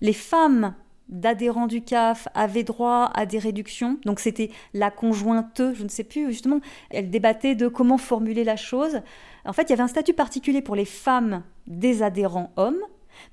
les 0.00 0.12
femmes 0.12 0.74
d'adhérents 1.08 1.66
du 1.66 1.82
CAF 1.82 2.28
avaient 2.34 2.64
droit 2.64 3.10
à 3.14 3.26
des 3.26 3.38
réductions. 3.38 3.98
Donc 4.04 4.20
c'était 4.20 4.50
la 4.74 4.90
conjointe, 4.90 5.62
je 5.74 5.82
ne 5.82 5.88
sais 5.88 6.04
plus, 6.04 6.28
justement, 6.28 6.60
elle 6.90 7.10
débattait 7.10 7.54
de 7.54 7.68
comment 7.68 7.98
formuler 7.98 8.44
la 8.44 8.56
chose. 8.56 9.00
En 9.44 9.52
fait, 9.52 9.62
il 9.64 9.70
y 9.70 9.72
avait 9.72 9.82
un 9.82 9.88
statut 9.88 10.14
particulier 10.14 10.62
pour 10.62 10.76
les 10.76 10.84
femmes 10.84 11.42
des 11.66 12.02
adhérents 12.02 12.52
hommes, 12.56 12.80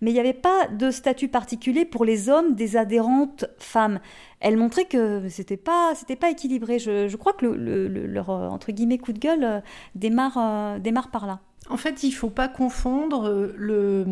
mais 0.02 0.12
il 0.12 0.14
n'y 0.14 0.20
avait 0.20 0.34
pas 0.34 0.68
de 0.68 0.92
statut 0.92 1.28
particulier 1.28 1.86
pour 1.86 2.06
les 2.06 2.30
hommes 2.30 2.56
des 2.56 2.78
adhérentes 2.78 3.46
femmes. 3.60 4.00
Elle 4.40 4.58
montrait 4.58 4.86
que 4.86 5.28
c'était 5.30 5.58
pas 5.58 5.94
c'était 5.96 6.16
pas 6.16 6.30
équilibré. 6.30 6.80
Je, 6.80 7.16
crois 7.16 7.34
que 7.34 7.46
leur 7.46 8.30
entre 8.30 8.72
guillemets 8.72 8.98
coup 8.98 9.14
de 9.14 9.20
gueule 9.20 9.44
euh, 9.44 9.60
démarre 9.96 10.38
euh, 10.38 10.80
démarre 10.80 11.12
par 11.12 11.28
là. 11.28 11.40
En 11.70 11.78
fait, 11.78 12.04
il 12.04 12.10
ne 12.10 12.16
faut 12.16 12.30
pas 12.30 12.48
confondre 12.48 13.28
euh, 13.28 13.54
le, 13.58 14.06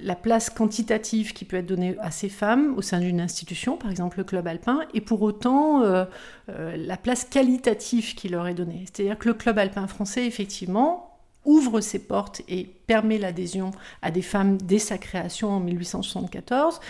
la 0.00 0.16
place 0.16 0.48
quantitative 0.48 1.34
qui 1.34 1.44
peut 1.44 1.58
être 1.58 1.66
donnée 1.66 1.96
à 2.00 2.10
ces 2.10 2.30
femmes 2.30 2.74
au 2.78 2.82
sein 2.82 2.98
d'une 2.98 3.20
institution, 3.20 3.76
par 3.76 3.90
exemple 3.90 4.18
le 4.18 4.24
club 4.24 4.46
alpin, 4.46 4.80
et 4.94 5.02
pour 5.02 5.20
autant 5.20 5.82
euh, 5.82 6.06
euh, 6.48 6.74
la 6.78 6.96
place 6.96 7.24
qualitative 7.24 8.14
qui 8.14 8.28
leur 8.30 8.46
est 8.46 8.54
donnée. 8.54 8.86
C'est-à-dire 8.86 9.18
que 9.18 9.28
le 9.28 9.34
club 9.34 9.58
alpin 9.58 9.86
français, 9.86 10.26
effectivement, 10.26 11.18
ouvre 11.44 11.80
ses 11.80 11.98
portes 11.98 12.40
et 12.48 12.64
permet 12.86 13.18
l'adhésion 13.18 13.72
à 14.00 14.10
des 14.10 14.22
femmes 14.22 14.56
dès 14.56 14.78
sa 14.78 14.96
création 14.96 15.50
en 15.50 15.60
1874. 15.60 16.80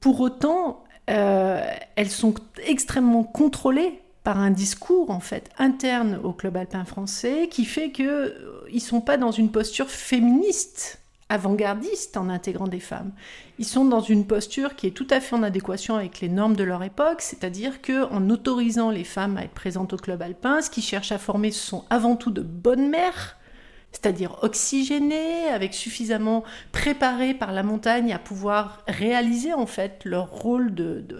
Pour 0.00 0.20
autant, 0.20 0.84
elles 1.06 2.10
sont 2.10 2.34
extrêmement 2.66 3.24
contrôlées 3.24 4.00
par 4.28 4.40
un 4.40 4.50
discours 4.50 5.08
en 5.08 5.20
fait 5.20 5.48
interne 5.56 6.20
au 6.22 6.34
club 6.34 6.58
alpin 6.58 6.84
français 6.84 7.48
qui 7.50 7.64
fait 7.64 7.92
que 7.92 8.02
euh, 8.02 8.60
ils 8.70 8.82
sont 8.82 9.00
pas 9.00 9.16
dans 9.16 9.30
une 9.30 9.50
posture 9.50 9.88
féministe 9.88 11.00
avant-gardiste 11.30 12.18
en 12.18 12.28
intégrant 12.28 12.68
des 12.68 12.78
femmes. 12.78 13.12
Ils 13.58 13.64
sont 13.64 13.86
dans 13.86 14.02
une 14.02 14.26
posture 14.26 14.76
qui 14.76 14.86
est 14.86 14.90
tout 14.90 15.06
à 15.08 15.20
fait 15.20 15.34
en 15.34 15.42
adéquation 15.42 15.96
avec 15.96 16.20
les 16.20 16.28
normes 16.28 16.56
de 16.56 16.64
leur 16.64 16.82
époque, 16.82 17.22
c'est-à-dire 17.22 17.80
que 17.80 18.04
en 18.12 18.28
autorisant 18.28 18.90
les 18.90 19.04
femmes 19.04 19.38
à 19.38 19.44
être 19.44 19.54
présentes 19.54 19.94
au 19.94 19.96
club 19.96 20.20
alpin, 20.20 20.60
ce 20.60 20.68
qu'ils 20.68 20.82
cherchent 20.82 21.12
à 21.12 21.16
former 21.16 21.50
ce 21.50 21.66
sont 21.66 21.86
avant 21.88 22.14
tout 22.14 22.30
de 22.30 22.42
bonnes 22.42 22.90
mères 22.90 23.37
c'est-à-dire 24.00 24.36
oxygénés, 24.42 25.48
avec 25.48 25.74
suffisamment 25.74 26.44
préparés 26.70 27.34
par 27.34 27.50
la 27.50 27.64
montagne 27.64 28.12
à 28.12 28.20
pouvoir 28.20 28.84
réaliser 28.86 29.52
en 29.52 29.66
fait 29.66 30.02
leur 30.04 30.30
rôle 30.30 30.72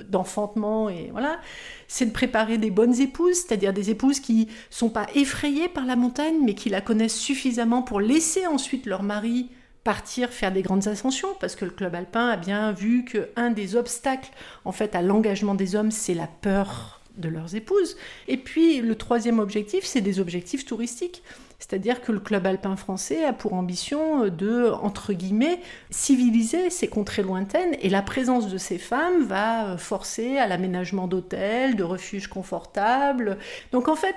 d'enfantement 0.08 0.88
et 0.88 1.08
voilà, 1.10 1.40
c'est 1.88 2.06
de 2.06 2.12
préparer 2.12 2.56
des 2.56 2.70
bonnes 2.70 3.00
épouses, 3.00 3.38
c'est-à-dire 3.46 3.72
des 3.72 3.90
épouses 3.90 4.20
qui 4.20 4.48
sont 4.70 4.90
pas 4.90 5.08
effrayées 5.16 5.68
par 5.68 5.86
la 5.86 5.96
montagne, 5.96 6.36
mais 6.44 6.54
qui 6.54 6.68
la 6.68 6.80
connaissent 6.80 7.18
suffisamment 7.18 7.82
pour 7.82 8.00
laisser 8.00 8.46
ensuite 8.46 8.86
leur 8.86 9.02
mari 9.02 9.50
partir 9.82 10.30
faire 10.30 10.52
des 10.52 10.62
grandes 10.62 10.86
ascensions, 10.86 11.34
parce 11.40 11.56
que 11.56 11.64
le 11.64 11.72
club 11.72 11.96
alpin 11.96 12.28
a 12.28 12.36
bien 12.36 12.70
vu 12.70 13.04
que 13.04 13.30
un 13.34 13.50
des 13.50 13.74
obstacles 13.74 14.30
en 14.64 14.72
fait 14.72 14.94
à 14.94 15.02
l'engagement 15.02 15.56
des 15.56 15.74
hommes, 15.74 15.90
c'est 15.90 16.14
la 16.14 16.28
peur 16.28 17.00
de 17.16 17.28
leurs 17.28 17.56
épouses. 17.56 17.96
Et 18.28 18.36
puis 18.36 18.80
le 18.80 18.94
troisième 18.94 19.40
objectif, 19.40 19.84
c'est 19.84 20.00
des 20.00 20.20
objectifs 20.20 20.64
touristiques. 20.64 21.24
C'est-à-dire 21.58 22.00
que 22.00 22.12
le 22.12 22.20
club 22.20 22.46
alpin 22.46 22.76
français 22.76 23.24
a 23.24 23.32
pour 23.32 23.54
ambition 23.54 24.28
de, 24.28 24.70
entre 24.70 25.12
guillemets, 25.12 25.60
civiliser 25.90 26.70
ces 26.70 26.86
contrées 26.86 27.22
lointaines 27.22 27.74
et 27.80 27.88
la 27.88 28.02
présence 28.02 28.48
de 28.48 28.58
ces 28.58 28.78
femmes 28.78 29.24
va 29.24 29.76
forcer 29.76 30.38
à 30.38 30.46
l'aménagement 30.46 31.08
d'hôtels, 31.08 31.74
de 31.74 31.82
refuges 31.82 32.28
confortables. 32.28 33.38
Donc 33.72 33.88
en 33.88 33.96
fait, 33.96 34.14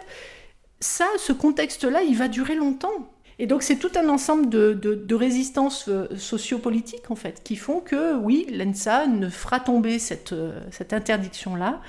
ça, 0.80 1.06
ce 1.18 1.34
contexte-là, 1.34 2.04
il 2.04 2.16
va 2.16 2.28
durer 2.28 2.56
longtemps. 2.56 3.10
Et 3.40 3.48
donc 3.48 3.64
c'est 3.64 3.78
tout 3.78 3.92
un 3.96 4.08
ensemble 4.08 4.50
de, 4.50 4.74
de, 4.74 5.16
résistances 5.16 5.88
euh, 5.88 6.08
sociopolitiques 6.16 7.10
en 7.10 7.16
fait 7.16 7.42
qui 7.44 7.56
font 7.56 7.80
que 7.80 8.16
oui, 8.18 8.46
l'ENSA 8.52 9.08
ne 9.08 9.30
fera 9.30 9.60
tomber 9.60 9.98
cette, 9.98 10.34
euh, 10.34 10.60
interdiction-là 10.92 11.82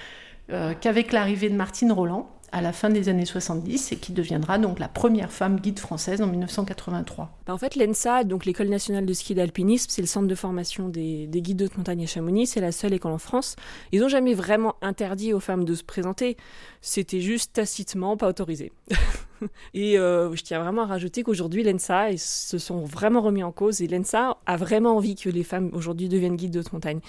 euh, 0.50 0.73
qu'avec 0.80 1.12
l'arrivée 1.12 1.50
de 1.50 1.54
Martine 1.54 1.92
Roland 1.92 2.30
à 2.52 2.61
la 2.61 2.73
fin 2.73 2.90
des 2.90 3.09
années 3.09 3.25
70 3.25 3.92
et 3.92 3.97
qui 3.97 4.12
deviendra 4.12 4.59
donc 4.59 4.78
la 4.78 4.88
première 4.88 5.32
femme 5.32 5.59
guide 5.59 5.78
française 5.78 6.21
en 6.21 6.26
1983. 6.26 7.38
Bah, 7.47 7.54
en 7.54 7.59
fait, 7.59 7.76
l'ENSA, 7.76 8.25
donc 8.25 8.44
l'école 8.44 8.68
nationale 8.68 9.06
de 9.06 9.12
ski 9.12 9.35
d'alpinisme, 9.35 9.87
c'est 9.90 10.02
le 10.02 10.06
centre 10.06 10.28
de 10.28 10.35
formation 10.35 10.88
des, 10.88 11.26
guides 11.32 11.56
de 11.56 11.68
montagne 11.76 12.04
à 12.04 12.06
Chamonix, 12.06 12.47
c'est 12.47 12.61
la 12.61 12.71
seule 12.71 12.92
école 12.92 13.12
en 13.12 13.18
France. 13.18 13.56
Ils 13.90 14.00
n'ont 14.00 14.09
jamais 14.09 14.35
vraiment 14.35 14.76
interdit 14.82 15.32
aux 15.32 15.40
femmes 15.40 15.64
de 15.64 15.75
se 15.75 15.82
présenter, 15.82 16.37
c'était 16.82 17.21
juste 17.21 17.54
tacitement 17.54 18.16
pas 18.18 18.28
autorisé. 18.28 18.73
et 19.75 19.99
euh, 19.99 20.35
je 20.37 20.42
tiens 20.42 20.62
vraiment 20.62 20.82
à 20.82 20.87
rajouter 20.87 21.23
qu'aujourd'hui, 21.23 21.62
l'ENSA, 21.62 22.16
se 22.18 22.59
sont 22.59 22.85
vraiment 22.85 23.23
remis 23.23 23.42
en 23.42 23.52
cause 23.52 23.80
et 23.80 23.88
l'ENSA 23.88 24.37
a 24.44 24.56
vraiment 24.56 24.97
envie 24.97 25.16
que 25.16 25.30
les 25.30 25.44
femmes 25.44 25.71
aujourd'hui 25.73 26.09
deviennent 26.09 26.37
guides 26.37 26.52
de 26.52 26.62
montagne 26.73 27.00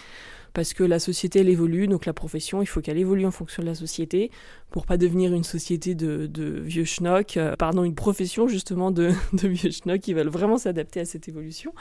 parce 0.54 0.74
que 0.74 0.84
la 0.84 1.00
société 1.00 1.40
elle 1.40 1.50
évolue, 1.50 1.88
donc 1.88 2.06
la 2.06 2.14
profession 2.14 2.62
il 2.62 2.66
faut 2.66 2.82
qu'elle 2.82 2.98
évolue 2.98 3.26
en 3.26 3.32
fonction 3.32 3.64
de 3.64 3.68
la 3.68 3.76
société 3.76 4.32
pour 4.72 4.86
pas 4.86 4.98
devenir 4.98 5.34
une 5.34 5.44
société 5.44 5.96
de, 5.96 6.62
vieux 6.64 6.86
schnock, 6.86 7.38
euh, 7.38 7.56
pardon 7.56 7.84
une 7.84 7.96
profession 7.96 8.48
justement 8.48 8.92
de, 8.92 9.12
vieux 9.34 9.72
schnock 9.72 10.00
qui 10.00 10.14
veulent 10.14 10.30
vraiment 10.30 10.58
s'adapter 10.58 11.00
à 11.00 11.06
cette 11.06 11.28
évolution. 11.28 11.74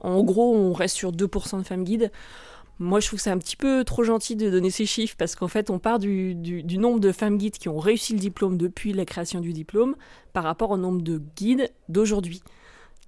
En 0.00 0.22
gros 0.22 0.54
on 0.54 0.72
reste 0.72 0.96
sur 0.96 1.12
2% 1.12 1.58
de 1.58 1.64
femmes 1.64 1.84
guides. 1.84 2.10
Moi, 2.82 3.00
je 3.00 3.08
trouve 3.08 3.18
que 3.18 3.22
c'est 3.22 3.30
un 3.30 3.36
petit 3.36 3.56
peu 3.56 3.84
trop 3.84 4.04
gentil 4.04 4.36
de 4.36 4.48
donner 4.48 4.70
ces 4.70 4.86
chiffres 4.86 5.14
parce 5.18 5.36
qu'en 5.36 5.48
fait, 5.48 5.68
on 5.68 5.78
part 5.78 5.98
du, 5.98 6.34
nombre 6.78 6.98
de 6.98 7.12
femmes 7.12 7.36
guides 7.36 7.58
qui 7.58 7.68
ont 7.68 7.78
réussi 7.78 8.14
le 8.14 8.18
diplôme 8.18 8.56
depuis 8.56 8.94
la 8.94 9.04
création 9.04 9.40
du 9.40 9.52
diplôme 9.52 9.96
par 10.32 10.44
rapport 10.44 10.70
au 10.70 10.78
nombre 10.78 11.02
de 11.02 11.20
guides 11.36 11.70
d'aujourd'hui. 11.90 12.42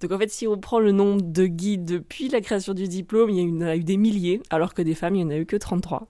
Donc 0.01 0.11
en 0.11 0.17
fait, 0.17 0.29
si 0.29 0.47
on 0.47 0.57
prend 0.57 0.79
le 0.79 0.91
nombre 0.91 1.21
de 1.21 1.45
guides 1.45 1.85
depuis 1.85 2.27
la 2.27 2.41
création 2.41 2.73
du 2.73 2.87
diplôme, 2.87 3.29
il 3.29 3.39
y 3.39 3.63
en 3.63 3.67
a 3.67 3.75
eu 3.75 3.83
des 3.83 3.97
milliers, 3.97 4.41
alors 4.49 4.73
que 4.73 4.81
des 4.81 4.95
femmes, 4.95 5.15
il 5.15 5.25
n'y 5.25 5.33
en 5.33 5.35
a 5.35 5.39
eu 5.39 5.45
que 5.45 5.55
33. 5.55 6.07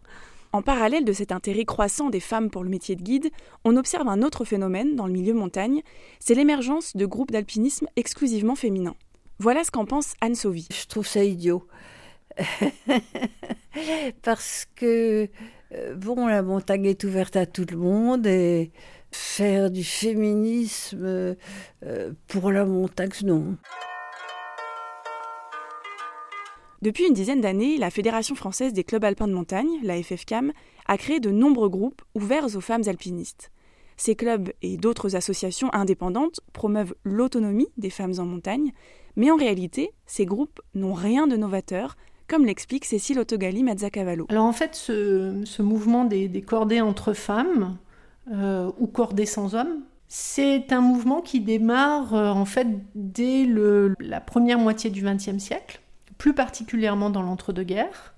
En 0.53 0.61
parallèle 0.61 1.03
de 1.03 1.13
cet 1.13 1.31
intérêt 1.31 1.65
croissant 1.65 2.11
des 2.11 2.19
femmes 2.19 2.51
pour 2.51 2.63
le 2.63 2.69
métier 2.69 2.95
de 2.95 3.01
guide, 3.01 3.31
on 3.63 3.75
observe 3.75 4.07
un 4.07 4.21
autre 4.21 4.45
phénomène 4.45 4.95
dans 4.95 5.07
le 5.07 5.11
milieu 5.11 5.33
montagne, 5.33 5.81
c'est 6.19 6.35
l'émergence 6.35 6.95
de 6.95 7.07
groupes 7.07 7.31
d'alpinisme 7.31 7.87
exclusivement 7.95 8.55
féminins. 8.55 8.95
Voilà 9.39 9.63
ce 9.63 9.71
qu'en 9.71 9.85
pense 9.85 10.13
Anne 10.21 10.35
Sauvy. 10.35 10.67
Je 10.71 10.85
trouve 10.85 11.07
ça 11.07 11.23
idiot. 11.23 11.67
Parce 14.21 14.67
que, 14.75 15.27
euh, 15.73 15.95
bon, 15.95 16.27
la 16.27 16.43
montagne 16.43 16.85
est 16.85 17.03
ouverte 17.03 17.35
à 17.35 17.47
tout 17.47 17.65
le 17.69 17.77
monde 17.77 18.27
et 18.27 18.71
faire 19.13 19.71
du 19.71 19.83
féminisme 19.83 21.05
euh, 21.05 21.35
pour 22.27 22.51
la 22.51 22.65
montagne, 22.65 23.11
non. 23.23 23.57
Depuis 26.81 27.07
une 27.07 27.13
dizaine 27.13 27.39
d'années, 27.39 27.77
la 27.77 27.89
Fédération 27.89 28.35
française 28.35 28.73
des 28.73 28.83
clubs 28.83 29.05
alpins 29.05 29.29
de 29.29 29.33
montagne, 29.33 29.79
la 29.83 30.01
FFCAM, 30.03 30.51
a 30.85 30.97
créé 30.97 31.21
de 31.21 31.31
nombreux 31.31 31.69
groupes 31.69 32.01
ouverts 32.13 32.57
aux 32.57 32.61
femmes 32.61 32.83
alpinistes. 32.87 33.51
Ces 33.95 34.15
clubs 34.15 34.51
et 34.61 34.75
d'autres 34.75 35.15
associations 35.15 35.73
indépendantes 35.73 36.41
promeuvent 36.51 36.93
l'autonomie 37.05 37.69
des 37.77 37.89
femmes 37.89 38.15
en 38.17 38.25
montagne, 38.25 38.73
mais 39.15 39.31
en 39.31 39.37
réalité, 39.37 39.91
ces 40.05 40.25
groupes 40.25 40.59
n'ont 40.73 40.93
rien 40.93 41.25
de 41.25 41.37
novateur, 41.37 41.95
comme 42.27 42.45
l'explique 42.45 42.83
Cécile 42.83 43.19
Autogali 43.19 43.63
Mazzacavallo. 43.63 44.25
Alors 44.27 44.45
en 44.45 44.51
fait, 44.51 44.75
ce, 44.75 45.61
mouvement 45.61 46.03
des, 46.03 46.27
des, 46.27 46.41
cordées 46.41 46.81
entre 46.81 47.13
femmes, 47.13 47.77
euh, 48.31 48.71
ou 48.79 48.87
cordées 48.87 49.25
sans 49.25 49.53
hommes. 49.53 49.81
C'est 50.07 50.71
un 50.71 50.79
mouvement 50.79 51.19
qui 51.19 51.41
démarre 51.41 52.13
euh, 52.13 52.29
en 52.29 52.45
fait 52.45 52.67
dès 52.95 53.45
la 53.99 54.21
première 54.21 54.59
moitié 54.59 54.89
du 54.89 55.03
XXe 55.03 55.39
siècle, 55.39 55.81
plus 56.17 56.33
particulièrement 56.33 57.09
dans 57.09 57.21
l'entre-deux-guerres. 57.21 58.13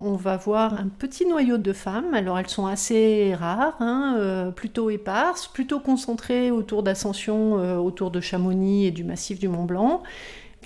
On 0.00 0.14
va 0.16 0.36
voir 0.36 0.74
un 0.74 0.88
petit 0.88 1.24
noyau 1.24 1.56
de 1.56 1.72
femmes, 1.72 2.14
alors 2.14 2.36
elles 2.36 2.48
sont 2.48 2.66
assez 2.66 3.32
rares, 3.32 3.76
hein, 3.78 4.16
euh, 4.18 4.50
plutôt 4.50 4.90
éparses, 4.90 5.46
plutôt 5.46 5.78
concentrées 5.78 6.50
autour 6.50 6.82
d'ascensions 6.82 7.52
autour 7.78 8.10
de 8.10 8.20
Chamonix 8.20 8.86
et 8.86 8.90
du 8.90 9.04
massif 9.04 9.38
du 9.38 9.46
Mont 9.46 9.64
Blanc. 9.64 10.02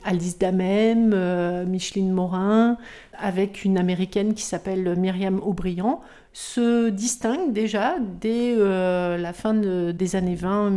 Alice 0.04 0.38
Damem, 0.38 1.64
Micheline 1.66 2.10
Morin, 2.10 2.78
avec 3.18 3.64
une 3.64 3.76
américaine 3.76 4.32
qui 4.32 4.44
s'appelle 4.44 4.94
Myriam 4.96 5.40
O'Brien, 5.44 5.98
se 6.32 6.90
distinguent 6.90 7.52
déjà 7.52 7.96
dès 8.20 8.54
la 8.56 9.32
fin 9.32 9.54
des 9.54 10.16
années 10.16 10.34
20, 10.34 10.72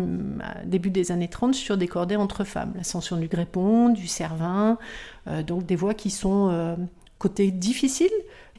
début 0.65 0.89
des 0.89 1.11
années 1.11 1.27
30 1.27 1.53
sur 1.53 1.77
des 1.77 1.87
cordées 1.87 2.15
entre 2.15 2.43
femmes. 2.43 2.73
L'ascension 2.75 3.17
du 3.17 3.27
grépon, 3.27 3.89
du 3.89 4.07
cervin, 4.07 4.77
donc 5.45 5.65
des 5.65 5.75
voix 5.75 5.93
qui 5.93 6.09
sont 6.09 6.77
côté 7.19 7.51
difficile, 7.51 8.11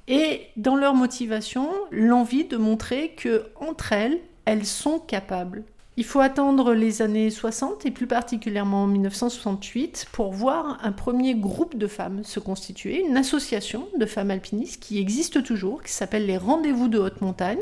et 0.06 0.42
dans 0.56 0.76
leur 0.76 0.94
motivation, 0.94 1.68
l'envie 1.90 2.44
de 2.44 2.56
montrer 2.56 3.10
que 3.16 3.46
entre 3.56 3.92
elles, 3.92 4.18
elles 4.44 4.66
sont 4.66 4.98
capables. 4.98 5.64
Il 5.98 6.04
faut 6.04 6.20
attendre 6.20 6.72
les 6.72 7.02
années 7.02 7.28
60 7.28 7.84
et 7.84 7.90
plus 7.90 8.06
particulièrement 8.06 8.86
1968 8.86 10.06
pour 10.10 10.32
voir 10.32 10.78
un 10.82 10.92
premier 10.92 11.34
groupe 11.34 11.76
de 11.76 11.86
femmes 11.86 12.24
se 12.24 12.40
constituer, 12.40 13.04
une 13.06 13.18
association 13.18 13.88
de 13.98 14.06
femmes 14.06 14.30
alpinistes 14.30 14.82
qui 14.82 14.98
existe 14.98 15.42
toujours, 15.42 15.82
qui 15.82 15.92
s'appelle 15.92 16.24
les 16.24 16.38
Rendez-vous 16.38 16.88
de 16.88 16.98
haute 16.98 17.20
montagne 17.20 17.60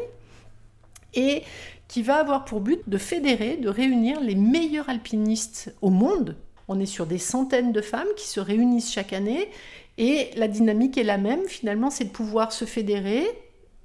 et 1.15 1.43
qui 1.89 2.03
va 2.03 2.19
avoir 2.19 2.45
pour 2.45 2.61
but 2.61 2.89
de 2.89 2.99
fédérer, 2.99 3.57
de 3.57 3.69
réunir 3.69 4.21
les 4.21 4.37
meilleurs 4.37 4.89
alpinistes 4.89 5.75
au 5.83 5.91
monde. 5.91 6.37
On 6.69 6.79
est 6.79 6.87
sur 6.87 7.07
des 7.07 7.19
centaines 7.19 7.73
de 7.73 7.81
femmes 7.81 8.07
qui 8.17 8.29
se 8.29 8.39
réunissent 8.39 8.93
chaque 8.93 9.13
année 9.13 9.51
et 9.99 10.31
la 10.37 10.47
dynamique 10.47 10.97
est 10.97 11.03
la 11.03 11.19
même, 11.19 11.45
finalement, 11.49 11.91
c'est 11.91 12.05
de 12.05 12.11
pouvoir 12.11 12.53
se 12.53 12.65
fédérer, 12.65 13.27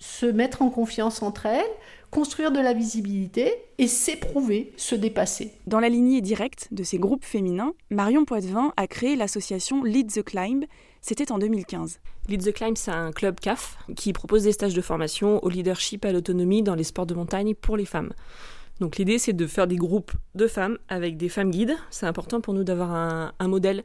se 0.06 0.26
mettre 0.28 0.62
en 0.62 0.70
confiance 0.70 1.24
entre 1.24 1.48
elles, 1.48 1.66
construire 2.12 2.52
de 2.52 2.60
la 2.60 2.74
visibilité 2.74 3.52
et 3.78 3.88
s'éprouver, 3.88 4.72
se 4.78 4.96
dépasser. 4.96 5.52
Dans 5.66 5.80
la 5.80 5.90
lignée 5.90 6.22
directe 6.22 6.68
de 6.72 6.84
ces 6.84 7.00
groupes 7.00 7.26
féminins, 7.26 7.74
Marion 7.90 8.24
Poitvin 8.24 8.72
a 8.78 8.88
créé 8.88 9.16
l'association 9.16 9.84
Lead 9.84 10.12
the 10.12 10.24
Climb. 10.24 10.66
C'était 11.02 11.32
en 11.32 11.40
2015. 11.40 12.00
Lead 12.30 12.44
the 12.44 12.54
Climb, 12.54 12.76
c'est 12.76 12.92
un 12.92 13.12
club 13.12 13.40
CAF 13.40 13.78
qui 13.96 14.14
propose 14.14 14.44
des 14.44 14.52
stages 14.52 14.76
de 14.76 14.82
formation 14.82 15.44
au 15.44 15.50
leadership 15.50 16.06
et 16.06 16.10
à 16.10 16.12
l'autonomie 16.12 16.62
dans 16.62 16.76
les 16.76 16.84
sports 16.84 17.08
de 17.08 17.16
montagne 17.16 17.56
pour 17.56 17.76
les 17.76 17.86
femmes. 17.86 18.14
Donc 18.80 18.98
l'idée, 18.98 19.18
c'est 19.18 19.34
de 19.34 19.48
faire 19.48 19.68
des 19.68 19.78
groupes 19.78 20.12
de 20.36 20.48
femmes 20.48 20.78
avec 20.88 21.18
des 21.18 21.30
femmes 21.30 21.50
guides. 21.50 21.76
C'est 21.90 22.06
important 22.06 22.42
pour 22.42 22.54
nous 22.54 22.64
d'avoir 22.64 22.92
un, 22.94 23.34
un 23.40 23.48
modèle 23.48 23.84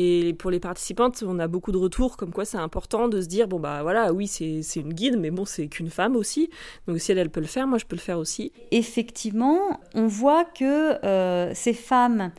et 0.00 0.32
pour 0.32 0.52
les 0.52 0.60
participantes, 0.60 1.24
on 1.26 1.40
a 1.40 1.48
beaucoup 1.48 1.72
de 1.72 1.76
retours 1.76 2.16
comme 2.16 2.32
quoi 2.32 2.44
c'est 2.44 2.56
important 2.56 3.08
de 3.08 3.20
se 3.20 3.26
dire 3.26 3.48
bon 3.48 3.58
bah 3.58 3.82
voilà, 3.82 4.12
oui 4.12 4.28
c'est 4.28 4.62
une 4.76 4.94
guide, 4.94 5.18
mais 5.18 5.32
bon 5.32 5.44
c'est 5.44 5.66
qu'une 5.66 5.90
femme 5.90 6.14
aussi. 6.14 6.50
Donc 6.86 7.00
si 7.00 7.10
elle, 7.10 7.18
elle 7.18 7.30
peut 7.30 7.40
le 7.40 7.46
faire, 7.46 7.66
moi 7.66 7.78
je 7.78 7.84
peux 7.84 7.96
le 7.96 8.00
faire 8.00 8.20
aussi. 8.20 8.52
Effectivement, 8.70 9.58
on 9.94 10.06
voit 10.06 10.44
que 10.44 11.04
euh, 11.04 11.52
ces 11.52 11.72
femmes 11.72 12.30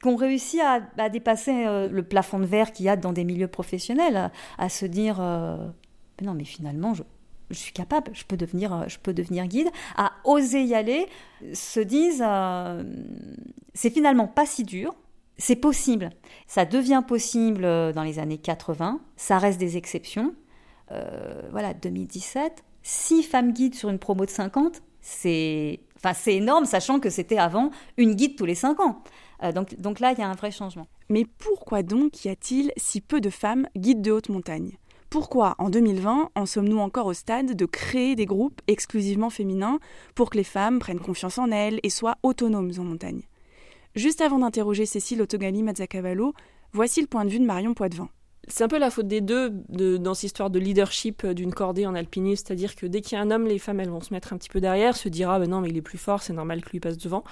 qui 0.00 0.08
ont 0.08 0.16
réussi 0.16 0.58
à, 0.62 0.80
dépasser 1.10 1.66
euh, 1.66 1.86
le 1.86 2.02
plafond 2.02 2.38
de 2.38 2.46
verre 2.46 2.72
qu'il 2.72 2.86
y 2.86 2.88
a 2.88 2.96
dans 2.96 3.12
des 3.12 3.24
milieux 3.24 3.46
professionnels, 3.46 4.30
à, 4.56 4.68
se 4.70 4.86
dire 4.86 5.18
euh, 5.20 5.58
non 6.22 6.32
mais 6.32 6.44
finalement 6.44 6.94
je, 6.94 7.02
je 7.50 7.58
suis 7.58 7.74
capable, 7.74 8.12
je 8.14 8.24
peux 8.24 8.38
devenir, 8.38 8.88
je 8.88 8.96
peux 8.98 9.12
devenir 9.12 9.48
guide, 9.48 9.68
à 9.98 10.12
oser 10.24 10.62
y 10.62 10.74
aller, 10.74 11.04
se 11.52 11.80
disent 11.80 12.24
c'est 13.74 13.90
finalement 13.90 14.28
pas 14.28 14.46
si 14.46 14.64
dur, 14.64 14.94
c'est 15.42 15.56
possible. 15.56 16.10
Ça 16.46 16.64
devient 16.64 17.02
possible 17.06 17.64
euh, 17.64 17.92
dans 17.92 18.04
les 18.04 18.20
années 18.20 18.38
80. 18.38 19.00
Ça 19.16 19.38
reste 19.38 19.58
des 19.58 19.76
exceptions. 19.76 20.36
Euh, 20.92 21.42
voilà, 21.50 21.74
2017. 21.74 22.62
6 22.84 23.24
femmes 23.24 23.52
guides 23.52 23.74
sur 23.74 23.88
une 23.88 23.98
promo 23.98 24.24
de 24.24 24.30
50, 24.30 24.82
c'est 25.00 25.80
enfin, 25.96 26.12
énorme, 26.30 26.64
sachant 26.64 27.00
que 27.00 27.10
c'était 27.10 27.38
avant 27.38 27.70
une 27.96 28.14
guide 28.14 28.36
tous 28.36 28.44
les 28.44 28.54
5 28.54 28.78
ans. 28.78 29.02
Euh, 29.42 29.50
donc, 29.50 29.74
donc 29.80 29.98
là, 29.98 30.12
il 30.12 30.18
y 30.20 30.22
a 30.22 30.28
un 30.28 30.34
vrai 30.34 30.52
changement. 30.52 30.86
Mais 31.08 31.24
pourquoi 31.24 31.82
donc 31.82 32.24
y 32.24 32.28
a-t-il 32.28 32.70
si 32.76 33.00
peu 33.00 33.20
de 33.20 33.30
femmes 33.30 33.66
guides 33.76 34.00
de 34.00 34.12
haute 34.12 34.28
montagne? 34.28 34.78
Pourquoi, 35.10 35.56
en 35.58 35.70
2020, 35.70 36.30
en 36.36 36.46
sommes-nous 36.46 36.78
encore 36.78 37.06
au 37.06 37.14
stade 37.14 37.56
de 37.56 37.66
créer 37.66 38.14
des 38.14 38.26
groupes 38.26 38.60
exclusivement 38.68 39.28
féminins 39.28 39.80
pour 40.14 40.30
que 40.30 40.38
les 40.38 40.44
femmes 40.44 40.78
prennent 40.78 41.00
confiance 41.00 41.38
en 41.38 41.50
elles 41.50 41.80
et 41.82 41.90
soient 41.90 42.18
autonomes 42.22 42.72
en 42.78 42.84
montagne? 42.84 43.22
Juste 43.94 44.22
avant 44.22 44.38
d'interroger 44.38 44.86
Cécile 44.86 45.20
Otogali 45.20 45.62
Mazzacavallo, 45.62 46.32
voici 46.72 47.02
le 47.02 47.06
point 47.06 47.26
de 47.26 47.30
vue 47.30 47.40
de 47.40 47.44
Marion 47.44 47.74
Poitvin. 47.74 48.08
C'est 48.48 48.64
un 48.64 48.68
peu 48.68 48.78
la 48.78 48.90
faute 48.90 49.06
des 49.06 49.20
deux 49.20 49.50
dans 49.98 50.14
cette 50.14 50.24
histoire 50.24 50.50
de 50.50 50.58
leadership 50.58 51.22
euh, 51.24 51.34
d'une 51.34 51.54
cordée 51.54 51.86
en 51.86 51.94
alpinisme, 51.94 52.44
c'est-à-dire 52.44 52.74
que 52.74 52.86
dès 52.86 53.00
qu'il 53.00 53.16
y 53.16 53.20
a 53.20 53.22
un 53.22 53.30
homme, 53.30 53.46
les 53.46 53.58
femmes 53.58 53.78
elles 53.80 53.90
vont 53.90 54.00
se 54.00 54.12
mettre 54.12 54.32
un 54.32 54.36
petit 54.38 54.48
peu 54.48 54.60
derrière, 54.60 54.96
se 54.96 55.08
dire 55.08 55.30
ah 55.30 55.38
ben 55.38 55.48
non 55.48 55.60
mais 55.60 55.68
il 55.68 55.76
est 55.76 55.82
plus 55.82 55.98
fort, 55.98 56.22
c'est 56.22 56.32
normal 56.32 56.62
qu'il 56.62 56.72
lui 56.72 56.80
passe 56.80 56.98
devant. 56.98 57.22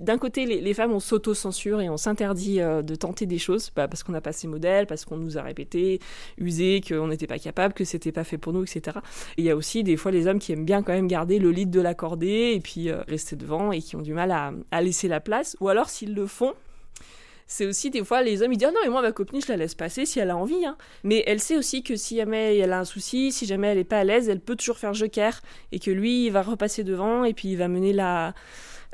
D'un 0.00 0.18
côté 0.18 0.46
les, 0.46 0.74
femmes 0.74 0.92
on 0.92 1.00
s'auto-censure 1.00 1.80
et 1.80 1.88
on 1.88 1.96
s'interdit 1.96 2.60
euh, 2.60 2.82
de 2.82 2.94
tenter 2.94 3.26
des 3.26 3.38
choses 3.38 3.70
bah, 3.74 3.88
parce 3.88 4.02
qu'on 4.02 4.12
n'a 4.12 4.20
pas 4.20 4.32
ces 4.32 4.46
modèles, 4.46 4.86
parce 4.86 5.04
qu'on 5.04 5.16
nous 5.16 5.38
a 5.38 5.42
répété, 5.42 6.00
usé 6.38 6.80
qu'on 6.86 7.08
n'était 7.08 7.26
pas 7.26 7.38
capable, 7.38 7.74
que 7.74 7.84
c'était 7.84 8.12
pas 8.12 8.24
fait 8.24 8.38
pour 8.38 8.52
nous, 8.52 8.62
etc. 8.62 8.98
Et 9.36 9.42
il 9.42 9.44
y 9.44 9.50
a 9.50 9.56
aussi 9.56 9.82
des 9.82 9.96
fois 9.96 10.10
les 10.10 10.26
hommes 10.26 10.38
qui 10.38 10.52
aiment 10.52 10.64
bien 10.64 10.82
quand 10.82 10.92
même 10.92 11.08
garder 11.08 11.38
le 11.38 11.50
lead 11.50 11.70
de 11.70 11.80
la 11.80 11.94
cordée 11.94 12.52
et 12.54 12.60
puis 12.60 12.90
euh, 12.90 13.02
rester 13.08 13.36
devant 13.36 13.72
et 13.72 13.80
qui 13.80 13.96
ont 13.96 14.02
du 14.02 14.14
mal 14.14 14.30
à 14.70 14.82
laisser 14.82 15.08
la 15.08 15.20
place, 15.20 15.56
ou 15.60 15.68
alors 15.68 15.88
s'ils 15.88 16.14
le 16.14 16.26
font 16.26 16.54
c'est 17.46 17.66
aussi 17.66 17.90
des 17.90 18.04
fois 18.04 18.22
les 18.22 18.42
hommes 18.42 18.52
ils 18.52 18.56
disent 18.56 18.68
ah 18.68 18.72
non 18.72 18.80
mais 18.84 18.90
moi 18.90 19.02
ma 19.02 19.12
copine 19.12 19.40
je 19.40 19.48
la 19.48 19.56
laisse 19.56 19.74
passer 19.74 20.06
si 20.06 20.18
elle 20.18 20.30
a 20.30 20.36
envie 20.36 20.64
hein. 20.64 20.76
mais 21.02 21.22
elle 21.26 21.40
sait 21.40 21.56
aussi 21.56 21.82
que 21.82 21.96
si 21.96 22.16
jamais 22.16 22.58
elle 22.58 22.72
a 22.72 22.80
un 22.80 22.84
souci 22.84 23.32
si 23.32 23.46
jamais 23.46 23.68
elle 23.68 23.78
est 23.78 23.84
pas 23.84 23.98
à 23.98 24.04
l'aise 24.04 24.28
elle 24.28 24.40
peut 24.40 24.56
toujours 24.56 24.78
faire 24.78 24.94
joker 24.94 25.40
et 25.72 25.78
que 25.78 25.90
lui 25.90 26.26
il 26.26 26.30
va 26.30 26.42
repasser 26.42 26.84
devant 26.84 27.24
et 27.24 27.34
puis 27.34 27.48
il 27.48 27.56
va 27.56 27.68
mener 27.68 27.92
la 27.92 28.34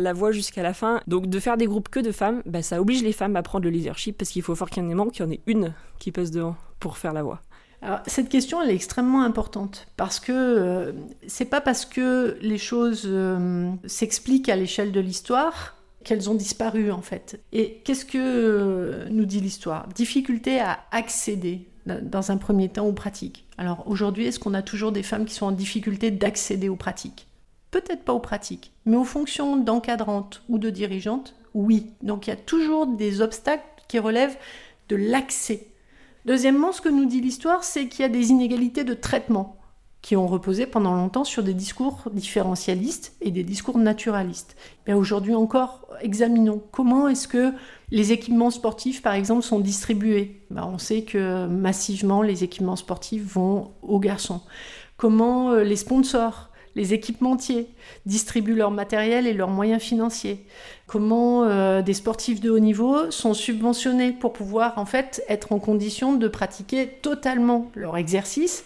la 0.01 0.13
voie 0.13 0.33
jusqu'à 0.33 0.63
la 0.63 0.75
fin. 0.75 1.01
Donc 1.07 1.27
de 1.27 1.39
faire 1.41 1.57
des 1.57 1.67
groupes 1.67 1.89
que 1.89 2.01
de 2.01 2.13
femmes, 2.13 2.43
bah, 2.47 2.63
ça 2.63 2.81
oblige 2.81 3.03
les 3.03 3.13
femmes 3.13 3.37
à 3.37 3.43
prendre 3.43 3.65
le 3.65 3.71
leadership 3.71 4.19
parce 4.19 4.31
qu'il 4.31 4.43
faut 4.43 4.55
fort 4.55 4.71
qu'il 4.71 4.83
y 4.83 4.87
en 4.87 5.31
ait 5.31 5.41
une 5.47 5.73
qui 5.99 6.13
passe 6.13 6.31
devant 6.31 6.57
pour 6.79 6.99
faire 6.99 7.13
la 7.13 7.23
voie. 7.23 7.41
Alors, 7.83 8.01
cette 8.07 8.29
question, 8.29 8.61
elle 8.61 8.71
est 8.71 8.75
extrêmement 8.75 9.23
importante 9.23 9.87
parce 9.97 10.21
que 10.21 10.33
euh, 10.33 10.93
c'est 11.27 11.47
pas 11.47 11.63
parce 11.63 11.87
que 11.87 12.37
les 12.43 12.59
choses 12.59 13.05
euh, 13.07 13.71
s'expliquent 13.87 14.51
à 14.51 14.57
l'échelle 14.57 14.93
de 14.93 15.01
l'histoire 15.01 15.77
qu'elles 16.05 16.29
ont 16.29 16.35
disparu 16.35 16.91
en 16.91 17.01
fait. 17.01 17.41
Et 17.53 17.81
qu'est-ce 17.85 18.05
que 18.05 18.19
euh, 18.19 19.09
nous 19.11 19.25
dit 19.25 19.41
l'histoire? 19.41 19.89
Difficulté 19.89 20.61
à 20.61 20.81
accéder 20.93 21.67
dans 21.87 22.31
un 22.31 22.37
premier 22.37 22.69
temps 22.69 22.87
aux 22.87 22.93
pratiques. 22.93 23.47
Alors 23.57 23.85
aujourd'hui, 23.87 24.27
est-ce 24.27 24.39
qu'on 24.39 24.55
a 24.55 24.63
toujours 24.63 24.93
des 24.93 25.03
femmes 25.03 25.25
qui 25.25 25.35
sont 25.35 25.47
en 25.47 25.53
difficulté 25.53 26.11
d'accéder 26.11 26.69
aux 26.69 26.77
pratiques? 26.77 27.27
Peut-être 27.71 28.05
pas 28.05 28.13
aux 28.13 28.21
pratiques, 28.21 28.73
mais 28.85 28.97
aux 28.97 29.05
fonctions 29.05 29.57
d'encadrante 29.57 30.43
ou 30.49 30.59
de 30.59 30.71
dirigeante, 30.71 31.35
oui. 31.55 31.87
Donc 32.03 32.27
il 32.27 32.31
y 32.31 32.33
a 32.33 32.37
toujours 32.37 32.87
des 32.87 33.21
obstacles 33.21 33.65
qui 33.89 33.99
relèvent 33.99 34.37
de 34.89 34.97
l'accès. 34.97 35.69
Deuxièmement, 36.27 36.73
ce 36.73 36.81
que 36.81 36.89
nous 36.89 37.07
dit 37.07 37.21
l'histoire, 37.21 37.65
c'est 37.65 37.89
qu'il 37.89 38.03
y 38.03 38.05
a 38.05 38.09
des 38.09 38.31
inégalités 38.31 38.85
de 38.85 38.95
traitement 38.95 39.57
qui 40.03 40.17
ont 40.17 40.27
reposé 40.27 40.67
pendant 40.67 40.95
longtemps 40.95 41.25
sur 41.25 41.43
des 41.43 41.53
discours 41.53 42.05
différentialistes 42.13 43.15
et 43.21 43.31
des 43.31 43.43
discours 43.43 43.79
naturalistes. 43.79 44.57
Aujourd'hui 44.89 45.35
encore, 45.35 45.87
examinons 46.01 46.63
comment 46.73 47.07
est-ce 47.09 47.29
que 47.29 47.53
les 47.91 48.13
équipements 48.13 48.51
sportifs, 48.51 49.03
par 49.03 49.15
exemple, 49.15 49.43
sont 49.43 49.61
distribués. 49.61 50.43
Ben, 50.51 50.65
on 50.65 50.79
sait 50.79 51.03
que 51.03 51.47
massivement, 51.47 52.23
les 52.23 52.45
équipements 52.45 52.77
sportifs 52.77 53.25
vont 53.25 53.73
aux 53.83 53.99
garçons. 53.99 54.41
Comment 54.97 55.51
euh, 55.51 55.65
les 55.65 55.77
sponsors, 55.77 56.50
les 56.77 56.95
équipementiers 56.95 57.69
distribuent 58.07 58.55
leur 58.55 58.71
matériel 58.71 59.27
et 59.27 59.33
leurs 59.33 59.49
moyens 59.49 59.83
financiers. 59.83 60.45
Comment 60.87 61.45
euh, 61.45 61.83
des 61.83 61.95
sportifs 61.95 62.41
de 62.41 62.51
haut 62.51 62.59
niveau 62.59 63.11
sont 63.11 63.35
subventionnés 63.35 64.13
pour 64.13 64.33
pouvoir 64.33 64.79
en 64.79 64.87
fait 64.87 65.23
être 65.29 65.53
en 65.53 65.59
condition 65.59 66.15
de 66.15 66.29
pratiquer 66.29 66.89
totalement 67.03 67.71
leur 67.75 67.97
exercice 67.97 68.65